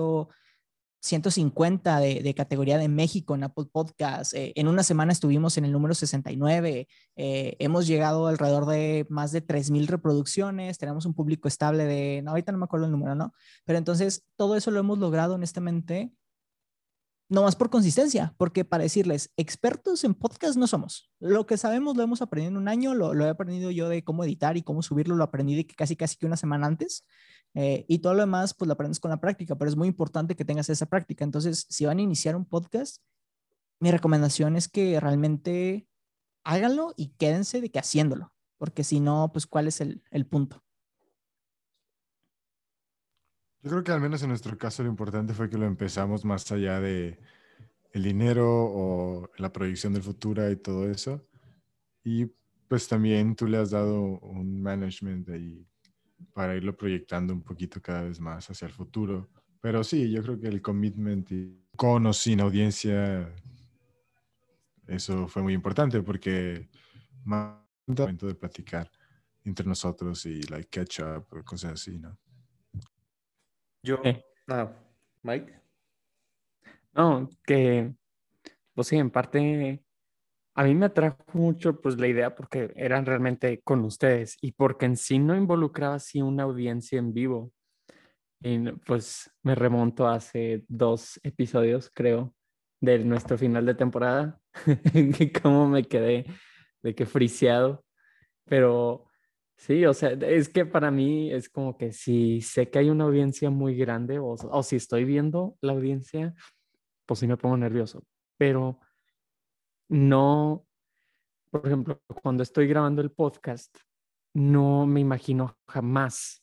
[1.06, 4.34] 150 de, de categoría de México en Apple Podcast.
[4.34, 6.88] Eh, en una semana estuvimos en el número 69.
[7.16, 10.78] eh, hemos llegado alrededor de más de 3.000 reproducciones.
[10.78, 13.32] Tenemos un público estable de, no, ahorita no me acuerdo el número, ¿no?
[13.64, 16.12] Pero entonces todo eso lo hemos logrado honestamente
[17.28, 21.10] no más por consistencia, porque para decirles, expertos en podcast no somos.
[21.18, 24.04] Lo que sabemos lo hemos aprendido en un año, lo, lo he aprendido yo de
[24.04, 27.04] cómo editar y cómo subirlo, lo aprendí que casi casi que una semana antes.
[27.54, 30.36] eh, y todo lo demás, pues lo aprendes con la práctica, pero es muy importante
[30.36, 31.24] que tengas esa práctica.
[31.24, 32.98] Entonces, si van a iniciar un podcast,
[33.80, 35.88] mi recomendación es que realmente
[36.44, 40.65] háganlo y quédense de que haciéndolo, porque si no, pues cuál es el, el punto.
[43.62, 46.50] Yo creo que al menos en nuestro caso lo importante fue que lo empezamos más
[46.52, 47.18] allá de
[47.92, 51.26] el dinero o la proyección del futuro y todo eso.
[52.04, 52.26] Y
[52.68, 55.66] pues también tú le has dado un management ahí
[56.32, 59.30] para irlo proyectando un poquito cada vez más hacia el futuro.
[59.60, 63.34] Pero sí, yo creo que el commitment y con o sin audiencia,
[64.86, 66.68] eso fue muy importante porque
[67.24, 68.90] más momento de platicar
[69.44, 72.18] entre nosotros y like catch up o cosas así, ¿no?
[73.86, 74.20] Yo, Eh.
[74.48, 74.72] ah,
[75.22, 75.60] Mike.
[76.92, 77.94] No, que,
[78.74, 79.84] pues sí, en parte,
[80.56, 84.86] a mí me atrajo mucho pues la idea porque eran realmente con ustedes y porque
[84.86, 87.52] en sí no involucraba así una audiencia en vivo.
[88.40, 92.34] Y pues me remonto a hace dos episodios, creo,
[92.80, 94.40] de nuestro final de temporada,
[95.16, 96.26] que cómo me quedé
[96.82, 97.84] de que friseado,
[98.46, 99.06] pero
[99.56, 103.04] sí, o sea, es que para mí es como que si sé que hay una
[103.04, 106.34] audiencia muy grande o, si estoy viendo la audiencia,
[107.06, 108.04] pues sí me pongo nervioso,
[108.36, 108.80] pero
[109.88, 110.66] no,
[111.50, 113.76] por ejemplo, cuando estoy grabando el podcast,
[114.34, 116.42] no me imagino jamás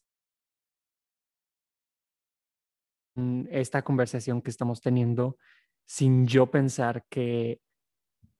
[3.51, 5.37] esta conversación que estamos teniendo
[5.85, 7.61] sin yo pensar que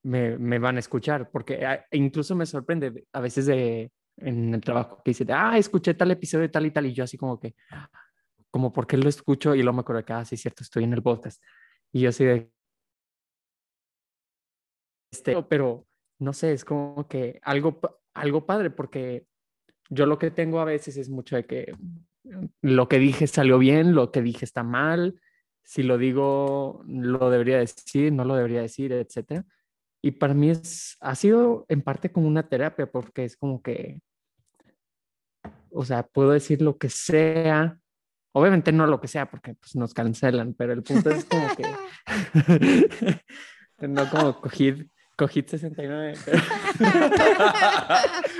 [0.01, 4.61] me, me van a escuchar, porque ah, incluso me sorprende a veces de, en el
[4.61, 7.55] trabajo que dice, ah, escuché tal episodio tal y tal, y yo así como que,
[8.51, 9.55] como, ¿por qué lo escucho?
[9.55, 11.41] Y luego me acuerdo que, ah, sí, cierto, estoy en el podcast.
[11.91, 12.51] Y yo así de,
[15.11, 15.85] este, pero
[16.19, 17.79] no sé, es como que algo,
[18.15, 19.27] algo padre, porque
[19.89, 21.73] yo lo que tengo a veces es mucho de que
[22.61, 25.19] lo que dije salió bien, lo que dije está mal,
[25.63, 29.45] si lo digo, lo debería decir, no lo debería decir, etcétera.
[30.05, 34.01] Y para mí es, ha sido en parte como una terapia, porque es como que,
[35.71, 37.79] o sea, puedo decir lo que sea,
[38.33, 41.63] obviamente no lo que sea, porque pues, nos cancelan, pero el punto es como que,
[43.87, 46.15] no como cogid Cogí 69.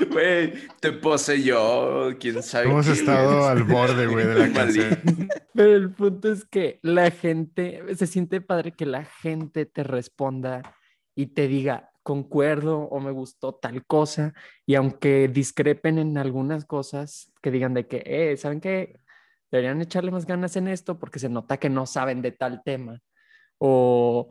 [0.09, 2.65] Güey, te pose yo, quién sabe.
[2.65, 5.29] Hemos estado al borde, güey, de la canción.
[5.53, 10.63] Pero el punto es que la gente, se siente padre que la gente te responda
[11.15, 14.33] y te diga, concuerdo o me gustó tal cosa.
[14.65, 18.99] Y aunque discrepen en algunas cosas, que digan de que, eh, ¿saben qué?
[19.51, 22.99] Deberían echarle más ganas en esto porque se nota que no saben de tal tema.
[23.59, 24.29] O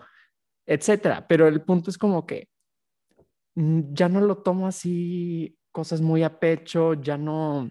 [0.66, 1.26] etcétera.
[1.28, 2.48] Pero el punto es como que
[3.54, 7.70] mm, ya no lo tomo así, cosas muy a pecho, ya no,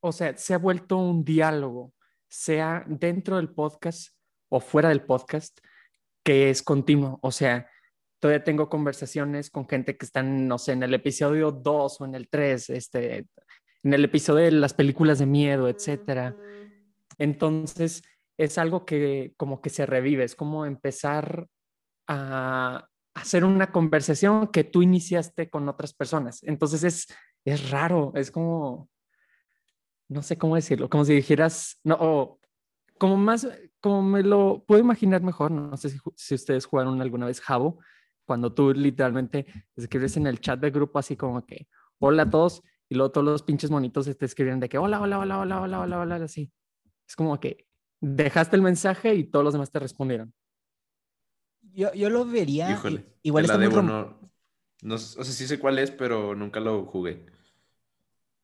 [0.00, 1.92] o sea, se ha vuelto un diálogo,
[2.28, 4.14] sea dentro del podcast
[4.48, 5.58] o fuera del podcast,
[6.24, 7.18] que es continuo.
[7.22, 7.68] O sea,
[8.18, 12.14] todavía tengo conversaciones con gente que están, no sé, en el episodio 2 o en
[12.14, 13.26] el 3, este,
[13.82, 16.36] en el episodio de las películas de miedo, etcétera.
[17.18, 18.02] Entonces,
[18.38, 21.48] es algo que como que se revive, es como empezar
[22.06, 26.42] a hacer una conversación que tú iniciaste con otras personas.
[26.42, 27.06] Entonces es,
[27.44, 28.90] es raro, es como,
[30.08, 32.40] no sé cómo decirlo, como si dijeras, no, o
[32.98, 33.48] como más,
[33.80, 37.78] como me lo puedo imaginar mejor, no sé si, si ustedes jugaron alguna vez Jabo,
[38.26, 39.46] cuando tú literalmente
[39.76, 41.68] escribes en el chat del grupo así como que,
[41.98, 45.18] hola a todos, y luego todos los pinches monitos te escriben de que, hola, hola,
[45.18, 46.52] hola, hola, hola, hola, hola, así.
[47.08, 47.66] Es como que
[48.00, 50.34] dejaste el mensaje y todos los demás te respondieron.
[51.72, 52.70] Yo, yo lo vería.
[52.70, 53.04] Híjole.
[53.22, 54.20] Igual está muy no,
[54.82, 57.26] no, o sea, sí sé cuál es, pero nunca lo jugué.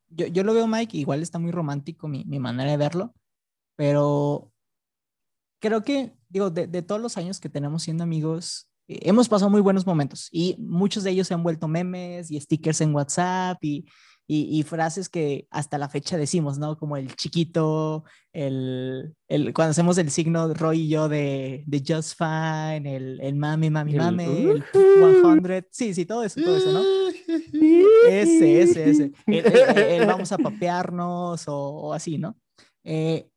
[0.09, 3.15] Yo, yo lo veo, Mike, igual está muy romántico mi, mi manera de verlo,
[3.77, 4.53] pero
[5.61, 9.61] creo que, digo, de, de, todos los años que tenemos siendo amigos, hemos pasado muy
[9.61, 13.87] buenos momentos y muchos de ellos se han vuelto memes y stickers en WhatsApp y,
[14.27, 16.79] y, frases que hasta la fecha decimos, ¿no?
[16.79, 22.17] Como el chiquito, el, el cuando hacemos el signo Roy y yo de, de Just
[22.17, 26.83] Fine, el, el mami, mami, mami, el 100, sí, sí, todo eso, todo eso, ¿no?
[28.09, 29.13] Ese, ese, ese.
[29.27, 32.37] El, vamos a papearnos o, o así, ¿no?
[32.85, 33.29] Eh,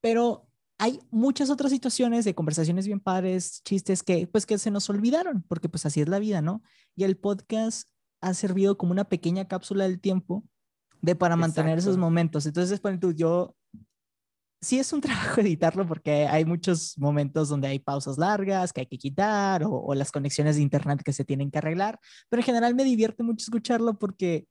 [0.00, 0.46] pero
[0.84, 5.42] hay muchas otras situaciones de conversaciones bien padres, chistes que pues que se nos olvidaron,
[5.48, 6.62] porque pues así es la vida, ¿no?
[6.94, 7.88] Y el podcast
[8.20, 10.44] ha servido como una pequeña cápsula del tiempo
[11.00, 12.44] de para mantener esos momentos.
[12.44, 13.56] Entonces, por ejemplo, yo
[14.60, 15.00] sí es un
[15.32, 19.94] trabajo editarlo porque hay muchos momentos donde hay pausas largas que hay que quitar o,
[19.94, 23.44] las conexiones de internet que se tienen que arreglar, pero en general me divierte mucho
[23.44, 24.46] escucharlo porque,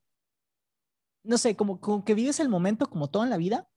[1.24, 3.68] no sé, como, como que vives el momento como todo en la vida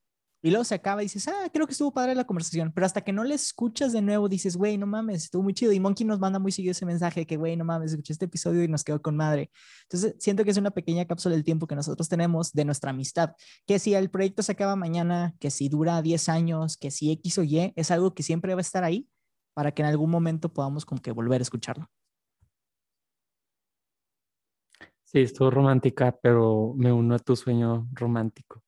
[0.46, 2.70] y luego se acaba y dices, ah, creo que estuvo padre la conversación.
[2.72, 5.72] Pero hasta que no le escuchas de nuevo, dices, güey, no mames, estuvo muy chido.
[5.72, 8.62] Y Monkey nos manda muy seguido ese mensaje que, güey, no mames, escuché este episodio
[8.62, 9.50] y nos quedó con madre.
[9.82, 13.32] Entonces, siento que es una pequeña cápsula del tiempo que nosotros tenemos de nuestra amistad.
[13.66, 17.38] Que si el proyecto se acaba mañana, que si dura 10 años, que si X
[17.38, 19.08] o Y, es algo que siempre va a estar ahí
[19.52, 21.90] para que en algún momento podamos que volver a escucharlo.
[25.02, 28.62] Sí, estuvo romántica, pero me uno a tu sueño romántico.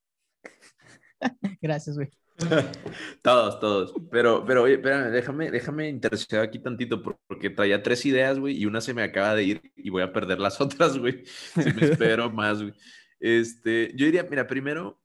[1.61, 2.11] Gracias, güey.
[3.23, 3.95] todos, todos.
[4.11, 8.66] Pero, pero oye, espérame, déjame, déjame interceder aquí tantito porque traía tres ideas, güey, y
[8.66, 11.25] una se me acaba de ir y voy a perder las otras, güey.
[11.27, 12.75] Si me espero más, güey.
[13.21, 15.01] Este, yo diría, mira, primero,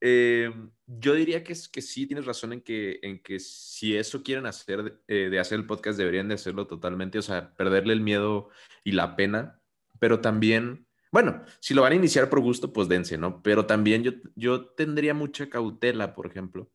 [0.00, 0.50] eh,
[0.86, 4.46] yo diría que, es, que sí tienes razón en que, en que si eso quieren
[4.46, 8.48] hacer, eh, de hacer el podcast, deberían de hacerlo totalmente, o sea, perderle el miedo
[8.82, 9.60] y la pena,
[9.98, 13.42] pero también bueno, si lo van a iniciar por gusto, pues dense, ¿no?
[13.42, 16.70] Pero también yo, yo tendría mucha cautela, por ejemplo,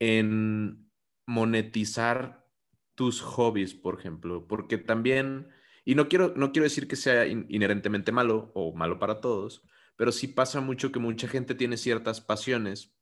[0.00, 0.90] en
[1.26, 2.46] monetizar
[2.94, 5.48] tus hobbies, por ejemplo, porque también,
[5.84, 9.62] y no quiero, no quiero decir que sea inherentemente malo o malo para todos,
[9.96, 12.96] pero sí pasa mucho que mucha gente tiene ciertas pasiones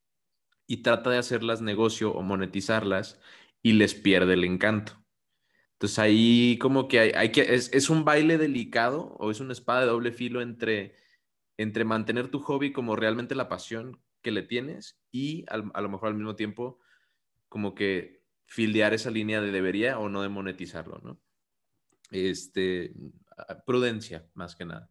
[0.66, 3.20] y trata de hacerlas negocio o monetizarlas
[3.62, 5.02] y les pierde el encanto.
[5.78, 9.52] Entonces ahí como que hay, hay que, es, es, un baile delicado o es una
[9.52, 10.96] espada de doble filo entre,
[11.56, 15.88] entre mantener tu hobby como realmente la pasión que le tienes y al, a lo
[15.88, 16.80] mejor al mismo tiempo
[17.48, 21.20] como que fildear esa línea de debería o no de monetizarlo, ¿no?
[22.10, 22.92] Este,
[23.64, 24.90] prudencia, más que nada.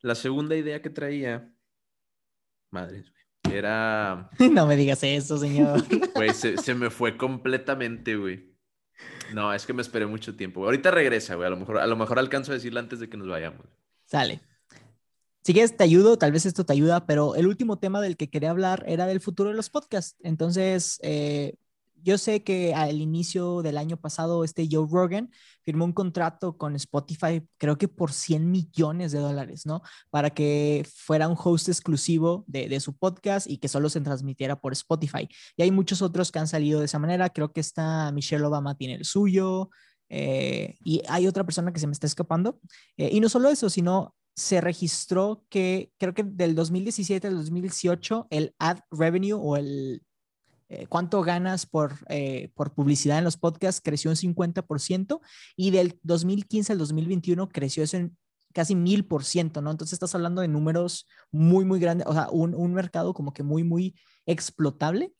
[0.00, 1.52] La segunda idea que traía,
[2.70, 3.12] madres,
[3.50, 4.30] era...
[4.52, 5.82] No me digas eso, señor.
[6.14, 8.49] Pues se, se me fue completamente, güey.
[9.32, 10.64] No, es que me esperé mucho tiempo.
[10.64, 11.46] Ahorita regresa, güey.
[11.46, 13.66] A lo mejor, a lo mejor alcanzo a decirle antes de que nos vayamos.
[14.06, 14.40] Sale.
[15.42, 18.28] Si quieres, te ayudo, tal vez esto te ayuda, pero el último tema del que
[18.28, 20.16] quería hablar era del futuro de los podcasts.
[20.22, 21.54] Entonces, eh,
[22.02, 25.30] yo sé que al inicio del año pasado, este Joe Rogan
[25.64, 29.82] firmó un contrato con Spotify, creo que por 100 millones de dólares, ¿no?
[30.10, 34.72] Para que fuera un host exclusivo de, su podcast y que solo se transmitiera por
[34.72, 35.28] Spotify.
[35.56, 37.30] Y hay muchos otros que han salido de esa manera.
[37.30, 39.70] Creo que está Michelle Obama tiene el suyo.
[40.08, 42.60] Eh, y hay otra persona que se me está escapando.
[42.96, 48.28] Eh, y no solo eso, sino se registró que creo que del 2017 al 2018
[48.30, 50.02] el ad revenue o el
[50.72, 55.20] eh, cuánto ganas por, eh, por publicidad en los podcasts creció un 50%
[55.56, 58.16] y del 2015 al 2021 creció eso en
[58.52, 59.72] casi mil por ciento, ¿no?
[59.72, 63.42] Entonces estás hablando de números muy, muy grandes, o sea, un, un mercado como que
[63.42, 63.96] muy, muy
[64.26, 65.12] explotable.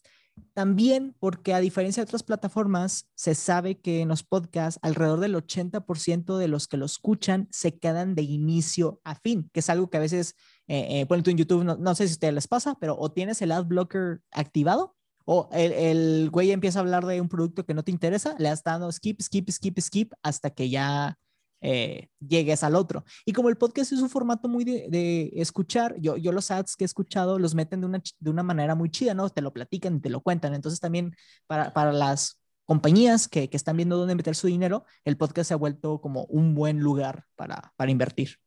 [0.55, 5.35] También porque a diferencia de otras plataformas, se sabe que en los podcasts alrededor del
[5.35, 9.91] 80% de los que lo escuchan se quedan de inicio a fin, que es algo
[9.91, 10.37] que a veces,
[10.69, 12.97] eh, eh ponen tú en YouTube, no, no, sé si a ustedes les pasa, pero
[12.97, 14.97] o tienes el ad blocker activado
[15.33, 18.49] o el, el, güey empieza a hablar de un producto que no te interesa, le
[18.49, 21.17] has dado skip, skip, skip, skip hasta que ya
[21.61, 23.05] eh, llegues al otro.
[23.25, 26.83] Y como el podcast es un formato muy de, escuchar, yo, yo los ads que
[26.83, 29.31] he escuchado los meten de una, de una manera muy chida, ¿no?
[29.31, 30.53] Te lo platican te lo cuentan.
[30.53, 31.15] Entonces también
[31.47, 35.55] para, para las compañías que, que, están viendo dónde meter su dinero, el podcast se
[35.55, 38.39] ha vuelto como un buen lugar para, para invertir.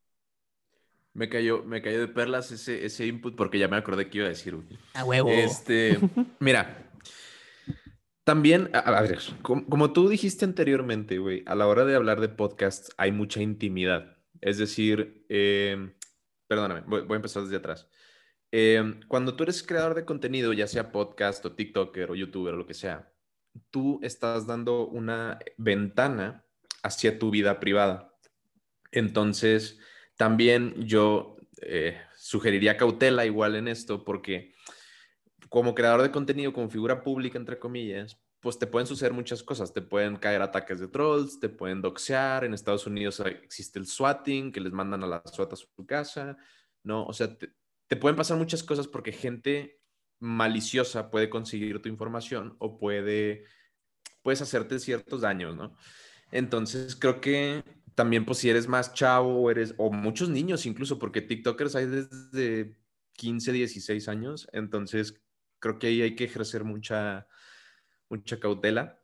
[1.13, 4.27] Me cayó, me cayó de perlas ese, ese input porque ya me acordé que iba
[4.27, 4.57] a decir.
[4.93, 5.29] A huevo.
[5.29, 5.99] Este,
[6.39, 6.91] mira,
[8.23, 12.29] también, a, ver, como, como, tú dijiste anteriormente, güey, a la hora de hablar de
[12.29, 14.17] podcasts hay mucha intimidad.
[14.41, 15.93] Es decir, eh,
[16.47, 17.87] perdóname, voy, voy, a empezar desde atrás.
[18.51, 22.57] Eh, cuando tú eres creador de contenido, ya sea podcast o TikToker o YouTuber o
[22.57, 23.11] lo que sea,
[23.71, 26.45] tú estás dando una ventana
[26.83, 28.13] hacia tu vida privada.
[28.91, 29.79] Entonces,
[30.17, 34.53] también yo eh, sugeriría cautela igual en esto porque
[35.49, 39.73] como creador de contenido, como figura pública, entre comillas, pues te pueden suceder muchas cosas.
[39.73, 42.43] Te pueden caer ataques de trolls, te pueden doxear.
[42.43, 46.37] En Estados Unidos existe el swatting, que les mandan a la SWAT a su casa,
[46.83, 47.05] ¿no?
[47.05, 47.53] O sea, te,
[47.87, 49.79] te pueden pasar muchas cosas porque gente
[50.19, 53.45] maliciosa puede conseguir tu información o puede,
[54.21, 55.75] puedes hacerte ciertos daños, ¿no?
[56.31, 57.63] Entonces, creo que
[57.95, 61.85] también pues si eres más chavo o eres, o muchos niños incluso, porque TikTokers hay
[61.85, 62.75] desde
[63.13, 65.21] 15, 16 años, entonces
[65.59, 67.27] creo que ahí hay que ejercer mucha,
[68.09, 68.99] mucha cautela.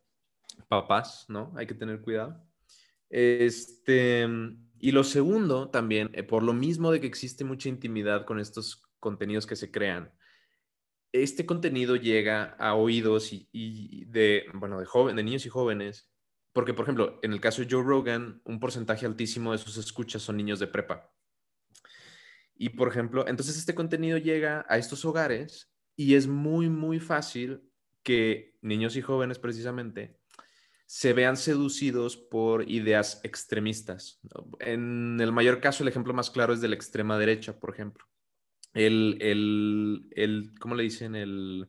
[0.68, 1.52] Papás, ¿no?
[1.56, 2.44] Hay que tener cuidado.
[3.08, 4.28] Este,
[4.78, 8.82] y lo segundo también, eh, por lo mismo de que existe mucha intimidad con estos
[8.98, 10.12] contenidos que se crean,
[11.12, 16.09] este contenido llega a oídos y, de, bueno, de, joven, de niños y jóvenes
[16.52, 20.22] porque, por ejemplo, en el caso de Joe Rogan, un porcentaje altísimo de sus escuchas
[20.22, 21.12] son niños de prepa.
[22.54, 27.62] Y, por ejemplo, entonces este contenido llega a estos hogares y es muy, muy fácil
[28.02, 30.18] que niños y jóvenes precisamente
[30.86, 34.20] se vean seducidos por ideas extremistas.
[34.58, 38.04] En el mayor caso, el ejemplo más claro es de la extrema derecha, por ejemplo.
[38.74, 41.14] El, el, el ¿cómo le dicen?
[41.14, 41.68] El,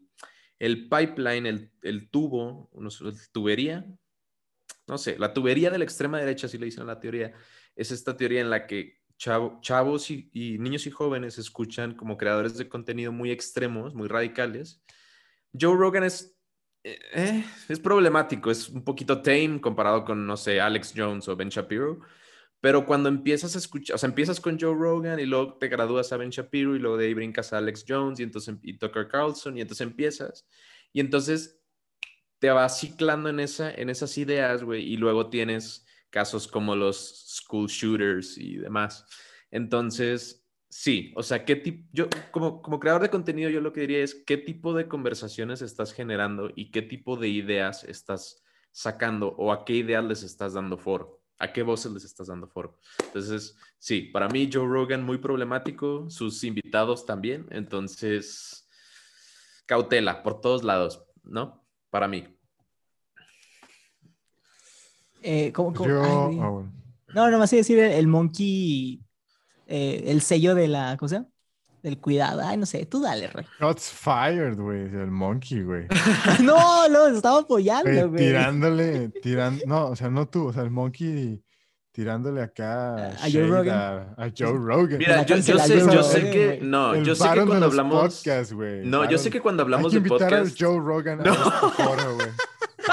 [0.57, 3.85] el pipeline, el, el tubo, no sé, tubería,
[4.87, 7.33] no sé, la tubería de la extrema derecha, así le dicen la teoría,
[7.75, 12.67] es esta teoría en la que chavos y, niños y jóvenes escuchan como creadores de
[12.67, 14.83] contenido muy extremos, muy radicales.
[15.59, 16.35] Joe Rogan es,
[16.83, 21.35] eh, eh, es problemático, es un poquito tame comparado con, no sé, Alex Jones o
[21.35, 21.99] Ben Shapiro,
[22.59, 26.11] pero cuando empiezas a escuchar, o sea, empiezas con Joe Rogan y luego te gradúas
[26.13, 29.07] a Ben Shapiro y luego de ahí brincas a Alex Jones y entonces y Tucker
[29.07, 30.47] Carlson y entonces empiezas.
[30.93, 31.60] Y entonces
[32.41, 37.37] te vas ciclando en, esa, en esas ideas, güey, y luego tienes casos como los
[37.37, 39.05] school shooters y demás.
[39.51, 43.81] Entonces, sí, o sea, ¿qué tipo, yo como, como creador de contenido, yo lo que
[43.81, 49.35] diría es qué tipo de conversaciones estás generando y qué tipo de ideas estás sacando
[49.37, 52.79] o a qué ideas les estás dando foro, a qué voces les estás dando foro.
[53.05, 58.67] Entonces, sí, para mí Joe Rogan muy problemático, sus invitados también, entonces,
[59.67, 61.60] cautela por todos lados, ¿no?
[61.91, 62.25] Para mí.
[65.21, 65.87] Eh, ¿cómo- cómo?
[65.87, 66.71] Yo, Ay, ah, bueno.
[67.13, 69.01] No, nomás iba a decir el, el monkey,
[69.67, 71.27] eh, el sello de la, ¿cómo se llama?
[71.83, 72.41] Del cuidado.
[72.43, 73.45] Ay, no sé, tú dale, Rey.
[73.59, 74.81] Shots fired, güey.
[74.81, 75.87] El monkey, güey.
[76.43, 78.23] no, no, estaba apoyando, güey.
[78.25, 81.43] tirándole, tirando, no, o sea, no tú, o sea, el monkey
[81.91, 83.77] tirándole acá A Joe Rogan.
[84.17, 84.97] A, a Joe Rogan.
[84.97, 86.59] Mira, yo, sé, yo sé que.
[86.61, 88.23] No, El yo sé que cuando hablamos.
[88.83, 90.61] No, yo sé que cuando Hay hablamos que de invitar podcast.
[90.61, 91.33] a Joe Rogan a No.
[91.33, 92.27] este foro, güey.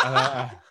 [0.04, 0.62] A- a-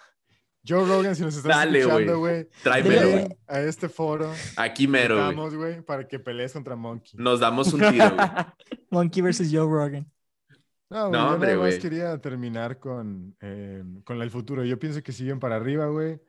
[0.69, 3.28] Joe Rogan, si nos estás Dale, escuchando, güey, Tráemelo, güey.
[3.47, 5.28] a este foro, Aquí mero, güey.
[5.28, 7.11] vamos, güey, para que pelees contra Monkey.
[7.17, 8.28] Nos damos un tiro, güey.
[8.91, 10.11] Monkey versus Joe Rogan.
[10.89, 11.80] No, güey, No, yo hombre, güey.
[11.80, 14.65] quería terminar con, eh, con el futuro.
[14.65, 16.19] Yo pienso que siguen para arriba, güey.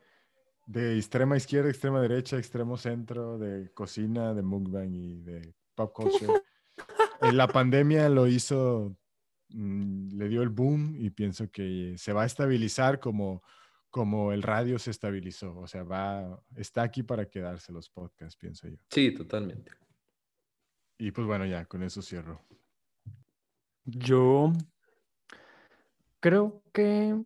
[0.68, 6.32] De extrema izquierda, extrema derecha, extremo centro, de cocina, de mukbang y de pop culture.
[7.22, 8.94] Eh, la pandemia lo hizo,
[9.48, 13.42] mm, le dio el boom y pienso que se va a estabilizar como,
[13.88, 15.56] como el radio se estabilizó.
[15.56, 18.76] O sea, va, está aquí para quedarse los podcasts, pienso yo.
[18.90, 19.72] Sí, totalmente.
[20.98, 22.40] Y pues bueno, ya, con eso cierro.
[23.84, 24.52] Yo
[26.20, 27.20] creo que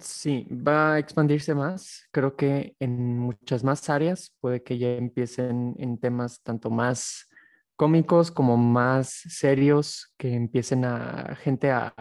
[0.00, 2.06] sí, va a expandirse más.
[2.10, 7.28] Creo que en muchas más áreas puede que ya empiecen en temas tanto más
[7.76, 11.94] cómicos como más serios, que empiecen a gente a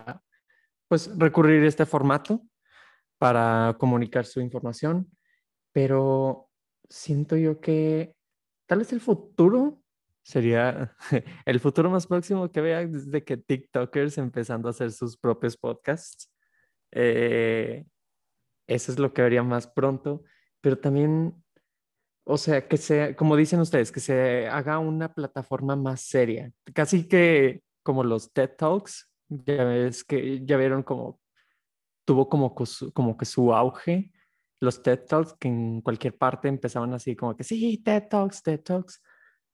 [0.87, 2.41] pues recurrir a este formato
[3.17, 5.09] para comunicar su información.
[5.71, 6.49] Pero
[6.89, 8.15] siento yo que
[8.67, 9.81] tal vez el futuro
[10.23, 10.95] sería
[11.45, 16.32] el futuro más próximo que vea desde que TikTokers empezando a hacer sus propios podcasts.
[16.95, 17.85] Eh,
[18.67, 20.23] eso es lo que vería más pronto,
[20.61, 21.35] pero también,
[22.23, 27.07] o sea, que sea, como dicen ustedes, que se haga una plataforma más seria, casi
[27.07, 31.19] que como los TED Talks, ya ves que ya vieron como
[32.05, 32.53] tuvo como,
[32.93, 34.11] como que su auge
[34.63, 38.61] los TED Talks, que en cualquier parte empezaban así como que sí, TED Talks, TED
[38.61, 39.01] Talks.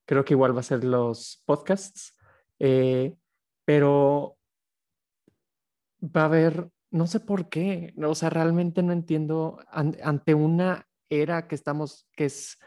[0.05, 2.15] Creo que igual va a ser los podcasts,
[2.59, 3.15] eh,
[3.65, 4.37] pero
[6.01, 10.87] va a haber, no sé por qué, o sea, realmente no entiendo an- ante una
[11.09, 12.57] era que estamos, que es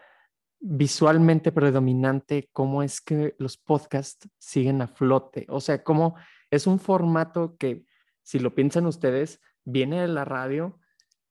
[0.61, 5.45] visualmente predominante, cómo es que los podcasts siguen a flote.
[5.49, 6.14] O sea, cómo
[6.51, 7.85] es un formato que,
[8.23, 10.79] si lo piensan ustedes, viene de la radio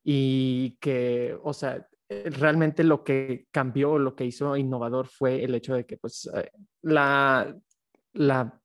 [0.03, 5.55] y que, o sea, eh, realmente lo que cambió, lo que hizo innovador fue el
[5.55, 7.55] hecho de que, pues, eh, la,
[8.13, 8.61] la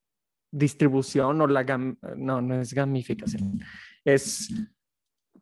[0.50, 3.60] distribución o la, gam- no, no es gamificación,
[4.06, 4.48] es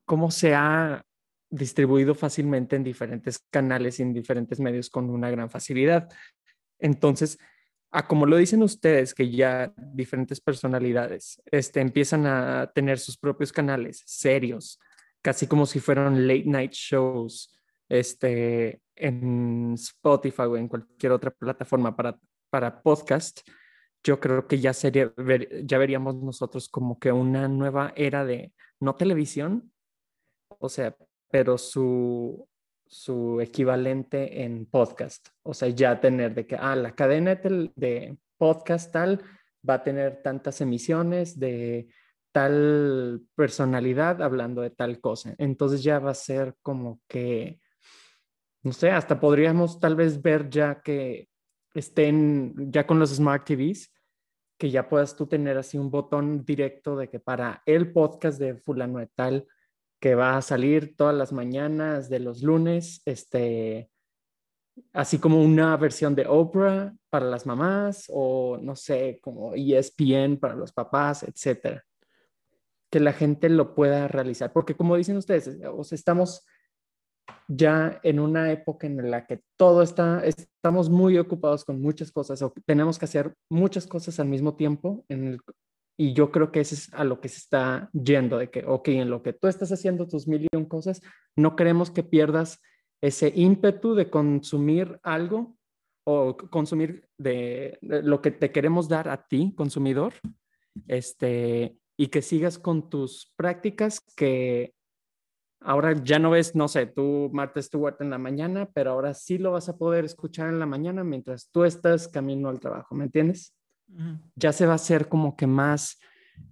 [0.04, 1.04] cómo se ha
[1.50, 6.08] distribuido fácilmente en diferentes canales y en diferentes medios con una gran facilidad.
[6.80, 7.38] Entonces,
[7.92, 13.52] a como lo dicen ustedes, que ya diferentes personalidades este, empiezan a tener sus propios
[13.52, 14.80] canales serios,
[15.22, 17.56] casi como si fueran late night shows
[17.88, 22.18] este, en Spotify o en cualquier otra plataforma para,
[22.50, 23.42] para podcast,
[24.04, 25.12] yo creo que ya, sería,
[25.64, 29.72] ya veríamos nosotros como que una nueva era de, no televisión,
[30.48, 30.94] o sea,
[31.30, 32.46] pero su,
[32.86, 35.28] su equivalente en podcast.
[35.42, 39.22] O sea, ya tener de que, ah, la cadena de podcast tal
[39.68, 41.88] va a tener tantas emisiones de
[42.32, 45.34] tal personalidad hablando de tal cosa.
[45.38, 47.60] Entonces ya va a ser como que,
[48.62, 51.28] no sé, hasta podríamos tal vez ver ya que
[51.74, 53.93] estén ya con los smart TVs,
[54.64, 58.56] que ya puedas tú tener así un botón directo de que para el podcast de
[58.56, 59.46] fulano de tal,
[60.00, 63.90] que va a salir todas las mañanas de los lunes, este,
[64.94, 70.54] así como una versión de Oprah para las mamás o no sé, como ESPN para
[70.54, 71.84] los papás, etcétera.
[72.90, 75.58] Que la gente lo pueda realizar, porque como dicen ustedes,
[75.92, 76.46] estamos
[77.48, 82.42] ya en una época en la que todo está, estamos muy ocupados con muchas cosas
[82.42, 85.38] o tenemos que hacer muchas cosas al mismo tiempo en
[85.96, 88.88] y yo creo que eso es a lo que se está yendo, de que, ok,
[88.88, 91.00] en lo que tú estás haciendo tus mil y un cosas,
[91.36, 92.60] no queremos que pierdas
[93.00, 95.56] ese ímpetu de consumir algo
[96.04, 100.14] o consumir de, de lo que te queremos dar a ti, consumidor,
[100.88, 104.74] este, y que sigas con tus prácticas que
[105.64, 109.38] ahora ya no ves, no sé, tú Marta Stewart en la mañana, pero ahora sí
[109.38, 113.04] lo vas a poder escuchar en la mañana mientras tú estás camino al trabajo, ¿me
[113.04, 113.56] entiendes?
[114.36, 115.98] Ya se va a hacer como que más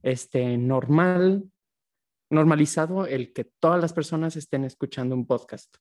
[0.03, 1.45] este, normal,
[2.31, 5.77] normalizado el que todas las personas estén escuchando un podcast.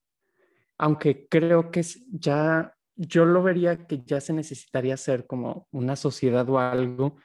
[0.78, 6.50] Aunque creo que ya, yo lo vería que ya se necesitaría hacer como una sociedad
[6.50, 7.16] o algo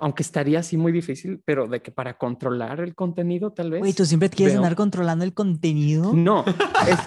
[0.00, 3.80] aunque estaría así muy difícil, pero de que para controlar el contenido tal vez.
[3.80, 6.12] Güey, ¿tú siempre quieres veo- andar controlando el contenido?
[6.14, 6.44] No,
[6.88, 6.98] es,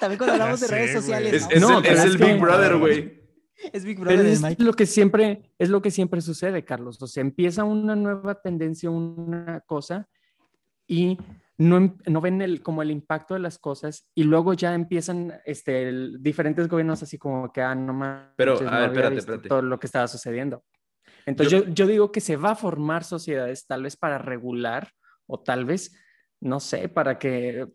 [0.00, 1.50] También cuando hablamos de Ya redes sociales, Es, ¿no?
[1.50, 3.18] es No, el, es es el que- Big Brother, güey.
[3.72, 4.62] Es Big Pero Brother de es Mike.
[4.62, 7.02] lo que siempre, es lo que siempre sucede, Carlos.
[7.02, 10.08] O sea, empieza una nueva tendencia, una cosa,
[10.86, 11.18] y
[11.58, 15.34] no, em- no ven el, como el impacto de las cosas, y luego ya empiezan
[15.44, 18.28] este, el- diferentes gobiernos así como que, ah, no más.
[18.36, 19.48] Pero, a ver, espérate, espérate.
[19.48, 20.62] Todo lo que estaba sucediendo.
[21.28, 24.90] Entonces Yo- yo, yo digo que se va a formar sociedades tal vez para regular,
[25.26, 25.92] o tal vez,
[26.40, 27.66] no sé, para que,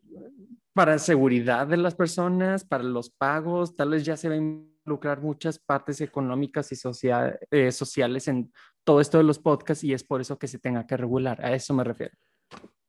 [0.74, 5.22] para seguridad de las personas, para los pagos, tal vez ya se va a involucrar
[5.22, 8.52] muchas partes económicas y socia- eh, sociales en
[8.84, 11.46] todo esto de los podcasts y es por eso que se tenga que regular.
[11.46, 12.16] A eso me refiero.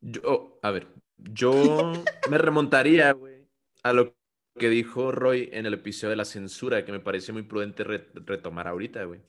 [0.01, 0.87] Yo, a ver,
[1.19, 1.53] yo
[2.31, 3.47] me remontaría, güey,
[3.83, 4.15] a lo
[4.59, 8.09] que dijo Roy en el episodio de la censura, que me parece muy prudente re-
[8.15, 9.21] retomar ahorita, güey.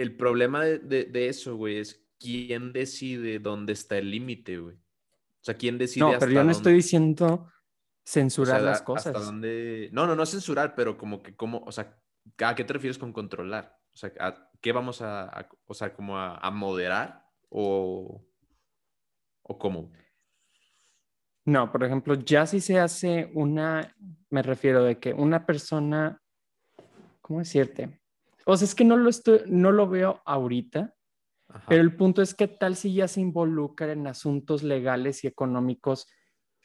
[0.00, 4.76] El problema de, de- de eso, güey, es quién decide dónde está el límite, güey.
[4.76, 7.50] O sea, quién decide No, hasta pero yo no dónde- estoy diciendo o
[8.04, 9.12] censurar sea, las hasta cosas.
[9.26, 11.98] dónde- No, no, no censurar, pero como que, como, o sea,
[12.38, 13.78] ¿a qué te refieres con controlar?
[13.92, 18.24] O sea, ¿a qué vamos a, a- o sea, como a, a moderar o,
[19.42, 19.90] o cómo?
[21.44, 23.96] No, por ejemplo, ya si se hace una,
[24.28, 26.22] me refiero de que una persona,
[27.20, 27.99] ¿cómo decirte?
[28.46, 30.94] O sea, es que no lo estoy, no lo veo ahorita,
[31.48, 31.64] Ajá.
[31.68, 36.06] pero el punto es que tal si ya se involucra en asuntos legales y económicos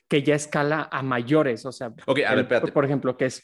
[0.07, 2.71] que ya escala a mayores, o sea, Ok, a el- ver, espérate.
[2.71, 3.43] por ejemplo, que es,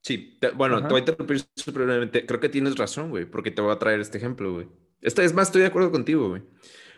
[0.00, 0.86] Sí, te- bueno, Ajá.
[0.88, 1.42] te voy a interrumpir
[1.74, 2.24] brevemente.
[2.24, 4.68] Creo que tienes razón, güey, porque te voy a traer este ejemplo, güey.
[5.00, 6.42] Esta es más, estoy de acuerdo contigo, güey.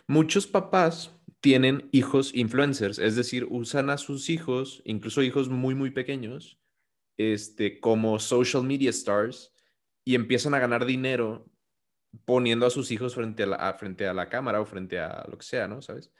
[0.07, 5.91] Muchos papás tienen hijos influencers, es decir, usan a sus hijos, incluso hijos muy, muy
[5.91, 6.61] pequeños,
[7.17, 9.53] este, como social media stars
[10.11, 11.47] y empiezan a ganar dinero
[12.25, 15.25] poniendo a sus hijos frente a la, a- frente a la cámara o frente a
[15.31, 15.81] lo que sea, ¿no?
[15.83, 16.13] ¿Sabes?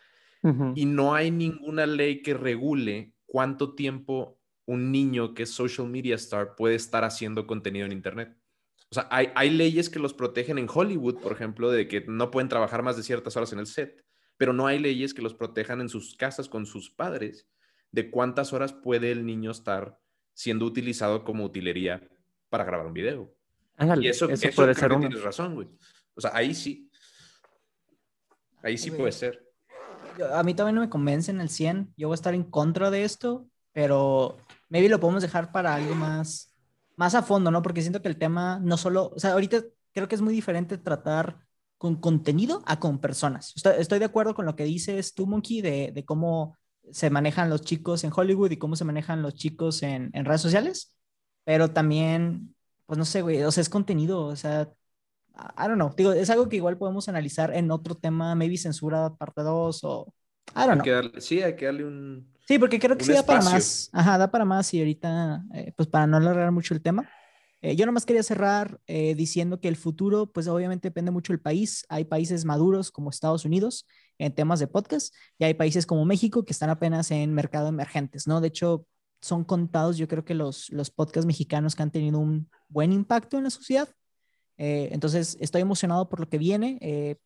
[0.43, 0.73] Ujú.
[0.77, 6.15] y no hay ninguna ley que regule cuánto tiempo un niño que es social media
[6.15, 8.37] star puede estar haciendo contenido en Internet.
[8.91, 12.31] O sea, hay, hay leyes que los protegen en Hollywood, por ejemplo, de que no
[12.31, 14.05] pueden trabajar más de ciertas horas en el set,
[14.37, 17.49] pero no hay leyes que los protejan en sus casas con sus padres
[17.91, 19.99] de cuántas horas puede el niño estar
[20.33, 22.09] siendo utilizado como utilería
[22.49, 23.35] para grabar un video.
[23.81, 25.01] Ándale, Y eso, eso, eso puede ser uno.
[25.01, 25.69] tienes razón, güey.
[26.15, 26.91] O sea, ahí sí.
[28.63, 29.01] Ahí sí Güey.
[29.01, 29.43] puede ser.
[30.19, 31.93] Yo- a mí también no me convence en el 100.
[31.97, 34.37] Yo voy a estar en contra de esto, pero
[34.69, 36.55] maybe lo podemos dejar para algo más,
[36.97, 37.63] más a fondo, ¿no?
[37.63, 39.63] Porque siento que el tema no solo, o sea, ahorita
[39.93, 41.39] creo que es muy diferente tratar
[41.79, 43.55] con contenido a con personas.
[43.57, 46.59] Estoy, estoy de acuerdo con lo que dices tú, Monkey, de, de cómo
[46.93, 50.43] se manejan los chicos en Hollywood y cómo se manejan los chicos en, en redes
[50.43, 50.95] sociales,
[51.45, 52.55] pero también,
[52.91, 54.69] pues no sé, güey, o sea, es contenido, o sea,
[55.37, 59.15] I don't know, digo, es algo que igual podemos analizar en otro tema, maybe censura
[59.17, 60.15] parte 2 o
[60.57, 60.85] I don't Hay know.
[60.85, 62.33] que darle- sí, hay que darle un...
[62.47, 63.89] Sí, porque creo que sí da para más.
[63.93, 67.09] Ajá, da para más y ahorita, eh, pues para no alargar mucho el tema.
[67.63, 71.41] eh, yo nomás quería cerrar eh, diciendo que el futuro, pues obviamente depende mucho del
[71.41, 71.85] país.
[71.89, 73.87] Hay países maduros como Estados Unidos
[74.19, 78.27] en temas de podcast y hay países como México que están apenas en mercado emergentes,
[78.27, 78.41] ¿no?
[78.41, 78.87] De hecho,
[79.21, 83.37] son contados, yo creo que los, los podcasts mexicanos que han tenido un buen impacto
[83.39, 83.89] en la sociedad.
[84.59, 86.79] Eh, entonces, estoy emocionado por lo que viene.
[86.81, 87.17] eh,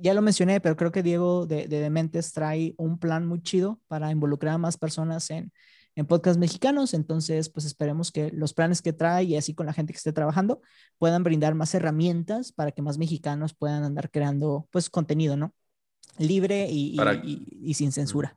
[0.00, 3.80] ya lo mencioné, pero creo que Diego de, de Dementes trae un plan muy chido
[3.88, 5.52] para involucrar a más personas en,
[5.96, 6.94] en podcasts mexicanos.
[6.94, 10.12] Entonces, pues esperemos que los planes que trae y así con la gente que esté
[10.12, 10.60] trabajando
[10.98, 15.52] puedan brindar más herramientas para que más mexicanos puedan andar creando pues contenido, ¿no?
[16.18, 18.36] Libre y, y- Para- y- y sin censura.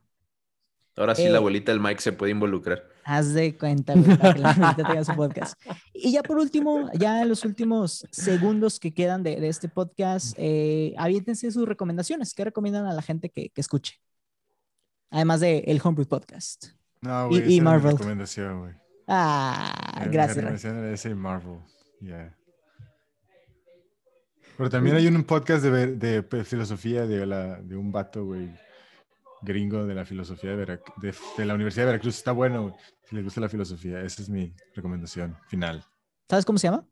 [0.97, 2.83] Ahora sí Eh, la abuelita del Mike se puede involucrar.
[3.03, 5.59] Haz de cuenta, güey, para que la gente tenga su podcast.
[5.93, 10.33] Y ya por último, ya en los últimos segundos que quedan de, de este podcast,
[10.37, 12.33] eh, aviéntense sus recomendaciones.
[12.33, 13.99] ¿Qué recomiendan a la gente que, que escuche?
[15.11, 16.67] Además de el Homebrew Podcast.
[17.01, 17.91] No, Y- güey, y mi Marvel.
[17.91, 18.73] recomendación, güey.
[19.07, 20.37] Ah, Mi- mi gracias.
[20.37, 21.59] Recomendación ese y Marvel.
[22.01, 22.35] Yeah.
[24.57, 28.49] Pero también hay un podcast de, de pe- filosofía de, la, de un vato, güey,
[29.45, 32.17] gringo de la filosofía de, Verac- de, de la Universidad de Veracruz.
[32.17, 34.01] Está bueno, güey, si les gusta la filosofía.
[34.01, 35.83] Esa es mi recomendación final.
[36.29, 36.85] ¿Sabes cómo se llama?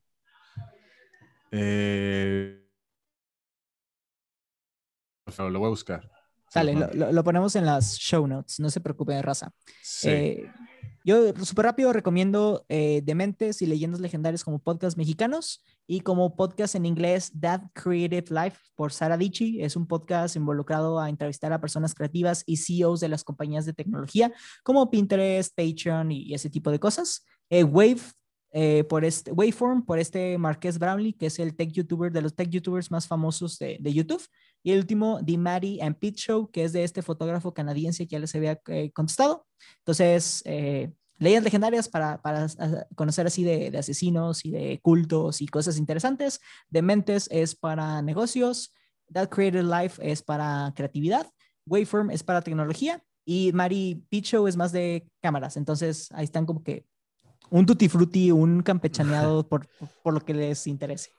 [1.51, 2.66] Eh,
[5.38, 6.10] lo lo voy a buscar.
[6.56, 8.60] Los lo, ponemos en las show notes.
[8.60, 9.51] No se preocupe, raza.
[9.82, 10.10] Sí.
[10.10, 10.51] Eh,
[11.04, 16.76] yo súper rápido recomiendo eh, Dementes y Leyendas Legendarias como podcast mexicanos y como podcast
[16.76, 19.62] en inglés That Creative Life por Sara Dichi.
[19.62, 23.74] Es un podcast involucrado a entrevistar a personas creativas y CEOs de las compañías de
[23.74, 24.32] tecnología
[24.64, 27.26] como Pinterest, Patreon y, ese tipo de cosas.
[27.49, 28.01] Eh, Wave
[28.56, 32.36] eh, por este Waveform, por este Marqués Brownlee, que es el tech youtuber de los
[32.36, 34.24] tech youtubers más famosos de, de YouTube.
[34.62, 38.14] Y el último, The Maddie and Pete Show, que es de este fotógrafo canadiense que
[38.14, 39.47] ya les había eh, contestado.
[39.80, 42.45] Entonces, eh, leyes legendarias para, para
[42.95, 46.39] conocer así de, de, asesinos y de cultos y cosas interesantes.
[46.70, 48.72] Dementes es para negocios.
[49.12, 51.28] That Created Life es para creatividad.
[51.66, 53.04] Waveform es para tecnología.
[53.26, 55.58] Y Mari Picho es más de cámaras.
[55.58, 56.86] Entonces, ahí están como que
[57.50, 59.68] un tutti frutti, un campechaneado por,
[60.04, 61.12] por lo que les interese.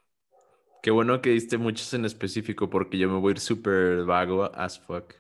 [0.82, 4.54] Qué bueno que diste muchos en específico porque yo me voy a ir súper vago
[4.54, 5.14] as fuck.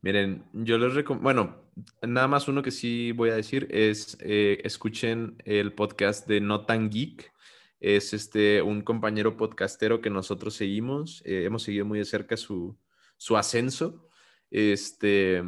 [0.00, 1.62] Miren, yo les recomiendo, bueno,
[2.02, 6.66] nada más uno que sí voy a decir es, eh, escuchen el podcast de No
[6.66, 7.32] Tan Geek.
[7.80, 11.20] Es este, un compañero podcastero que nosotros seguimos.
[11.24, 12.78] Eh, hemos seguido muy de cerca su,
[13.16, 14.08] su ascenso.
[14.52, 15.42] Este,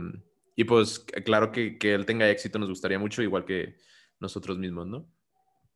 [0.57, 3.77] y pues claro que, que él tenga éxito nos gustaría mucho, igual que
[4.25, 5.09] nosotros mismos, ¿no?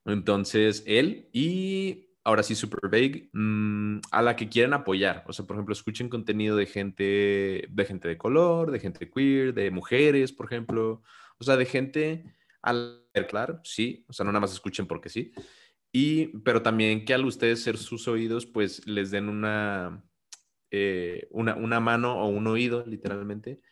[0.04, 5.24] Entonces, él y ahora sí, super vague, mmm, a la que quieren apoyar.
[5.26, 9.54] O sea, por ejemplo, escuchen contenido de gente, de gente de color, de gente queer,
[9.54, 11.02] de mujeres, por ejemplo.
[11.38, 12.24] O sea, de gente
[12.60, 14.04] al claro, sí.
[14.08, 15.32] O sea, no nada más escuchen porque sí.
[15.90, 20.04] Y, pero también que al ustedes ser sus oídos, pues les den una,
[20.70, 23.62] eh, una mano o un oído, literalmente,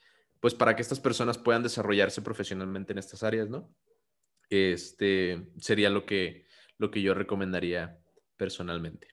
[0.40, 3.70] pues para que estas personas puedan desarrollarse profesionalmente en estas áreas, ¿no?
[4.50, 6.46] Este sería lo que,
[6.78, 7.98] lo que yo recomendaría
[8.36, 9.08] personalmente.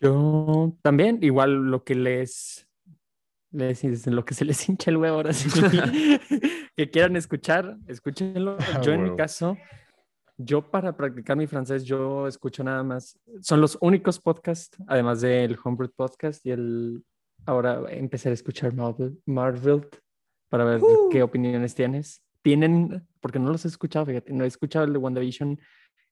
[0.00, 2.68] Yo también, igual lo que les,
[3.50, 5.48] les lo que se les hincha el huevo ahora sí,
[6.76, 8.56] que quieran escuchar, escúchenlo.
[8.60, 9.56] Ah, Yo en mi caso,
[10.36, 15.56] yo para practicar mi francés, yo escucho nada más, son los únicos podcasts, además del
[15.62, 17.04] Homebrew Podcast y el,
[17.46, 19.88] ahora empezar a escuchar Marvel, Marvel
[20.50, 21.08] para ver Uh.
[21.10, 22.22] qué opiniones tienes.
[22.46, 25.58] Tienen, porque no los he escuchado, fíjate, no he escuchado el de WandaVision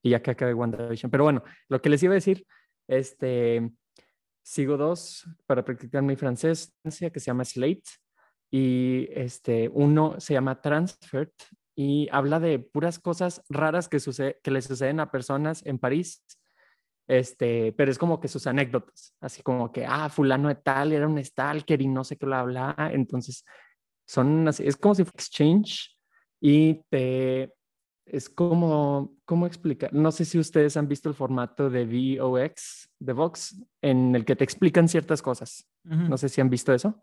[0.02, 1.08] y ya que acabé WandaVision.
[1.08, 2.44] Pero bueno, lo que les iba a decir,
[2.88, 3.70] este,
[4.42, 7.84] sigo dos para practicar mi francés, que se llama Slate,
[8.50, 11.32] y este, uno se llama Transfert
[11.76, 16.20] y habla de puras cosas raras que, sucede, que le suceden a personas en París.
[17.06, 21.06] Este, pero es como que sus anécdotas, así como que, ah, fulano de tal era
[21.06, 22.74] un stalker y no sé qué lo habla.
[22.92, 23.44] Entonces,
[24.04, 25.93] son así, es como si fuera exchange
[26.40, 27.54] y te,
[28.06, 29.92] es como, ¿cómo explicar?
[29.92, 31.84] No sé si ustedes han visto el formato de
[32.18, 35.66] VOX, de Vox, en el que te explican ciertas cosas.
[35.84, 36.08] Ujú.
[36.08, 37.00] No sé si han visto eso.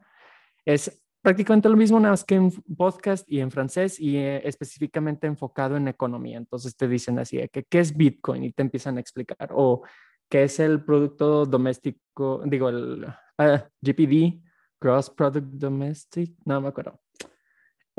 [0.66, 5.28] Es prácticamente lo mismo, nada más que en podcast y en francés y eh, específicamente
[5.28, 6.38] enfocado en economía.
[6.38, 8.44] Entonces te dicen así, de que, ¿qué es Bitcoin?
[8.44, 9.50] Y te empiezan a explicar.
[9.54, 9.84] O
[10.30, 13.06] qué es el Producto Doméstico, digo, el
[13.38, 14.42] ah, GPD,
[14.80, 17.00] Gross Product Domestic, no me acuerdo.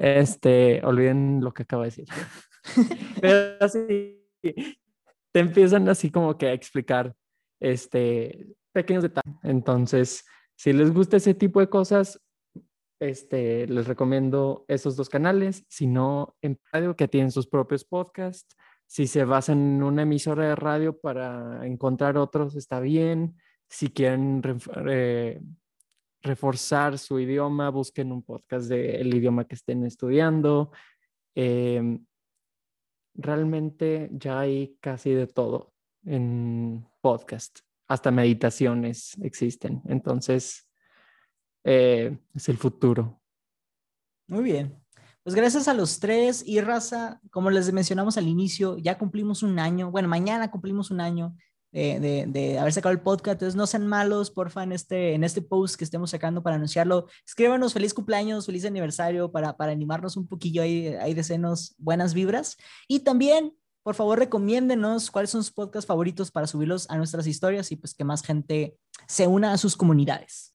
[0.03, 2.07] Este, olviden lo que acabo de decir.
[3.20, 7.14] Pero así, te empiezan así como que a explicar
[7.61, 9.38] este, pequeños detalles.
[9.44, 10.24] Entonces,
[10.57, 12.20] si les gusta ese tipo de cosas,
[12.98, 15.64] este, les recomiendo esos dos canales.
[15.68, 18.57] Si no, en radio, que tienen sus propios podcasts.
[18.88, 23.36] Si se basan en una emisora de radio para encontrar otros, está bien.
[23.68, 24.43] Si quieren
[24.89, 25.40] eh,
[26.23, 30.70] reforzar su idioma, busquen un podcast del idioma que estén estudiando.
[31.35, 32.05] Em,
[33.15, 35.73] realmente ya hay casi de todo
[36.05, 39.82] en podcast, hasta meditaciones existen.
[39.86, 40.69] Entonces,
[41.65, 43.20] eh, es el futuro.
[44.28, 44.78] Muy bien.
[45.23, 49.59] Pues gracias a los tres y raza, como les mencionamos al inicio, ya cumplimos un
[49.61, 49.90] año.
[49.90, 51.36] Bueno, mañana cumplimos un año
[51.73, 53.35] de, de, haber sacado el podcast.
[53.35, 57.07] Entonces no sean malos, porfa, en este, en este post que estemos sacando para anunciarlo.
[57.27, 62.57] Escríbanos feliz cumpleaños, feliz aniversario para, para animarnos un poquillo ahí, ahí desenos buenas vibras.
[62.89, 67.73] Y también, por favor, recomiéndenos cuáles son sus podcasts favoritos para subirlos a nuestras historias
[67.73, 68.77] y pues que más gente
[69.09, 70.55] se una a sus comunidades.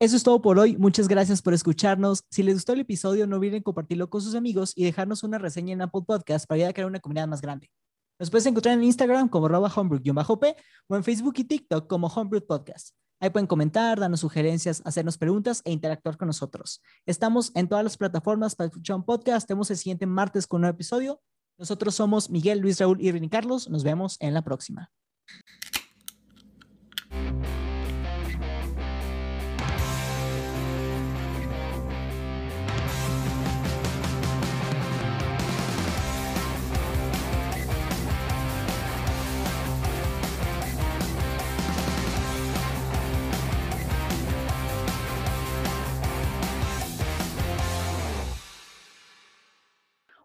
[0.00, 0.76] Eso es todo por hoy.
[0.76, 2.22] Muchas gracias por escucharnos.
[2.30, 5.72] Si les gustó el episodio, no olviden compartirlo con sus amigos y dejarnos una reseña
[5.72, 7.68] en Apple Podcast para ayudar a crear una comunidad más grande.
[8.18, 10.56] Nos puedes encontrar en Instagram como homebrew-p
[10.88, 12.96] o en Facebook y TikTok como Homebrew Podcast.
[13.20, 16.82] Ahí pueden comentar, darnos sugerencias, hacernos preguntas e interactuar con nosotros.
[17.06, 19.46] Estamos en todas las plataformas para escuchar un podcast.
[19.46, 21.20] Tenemos el siguiente martes con un nuevo episodio.
[21.58, 23.68] Nosotros somos Miguel, Luis, Raúl y Rini Carlos.
[23.68, 24.90] Nos vemos en la próxima.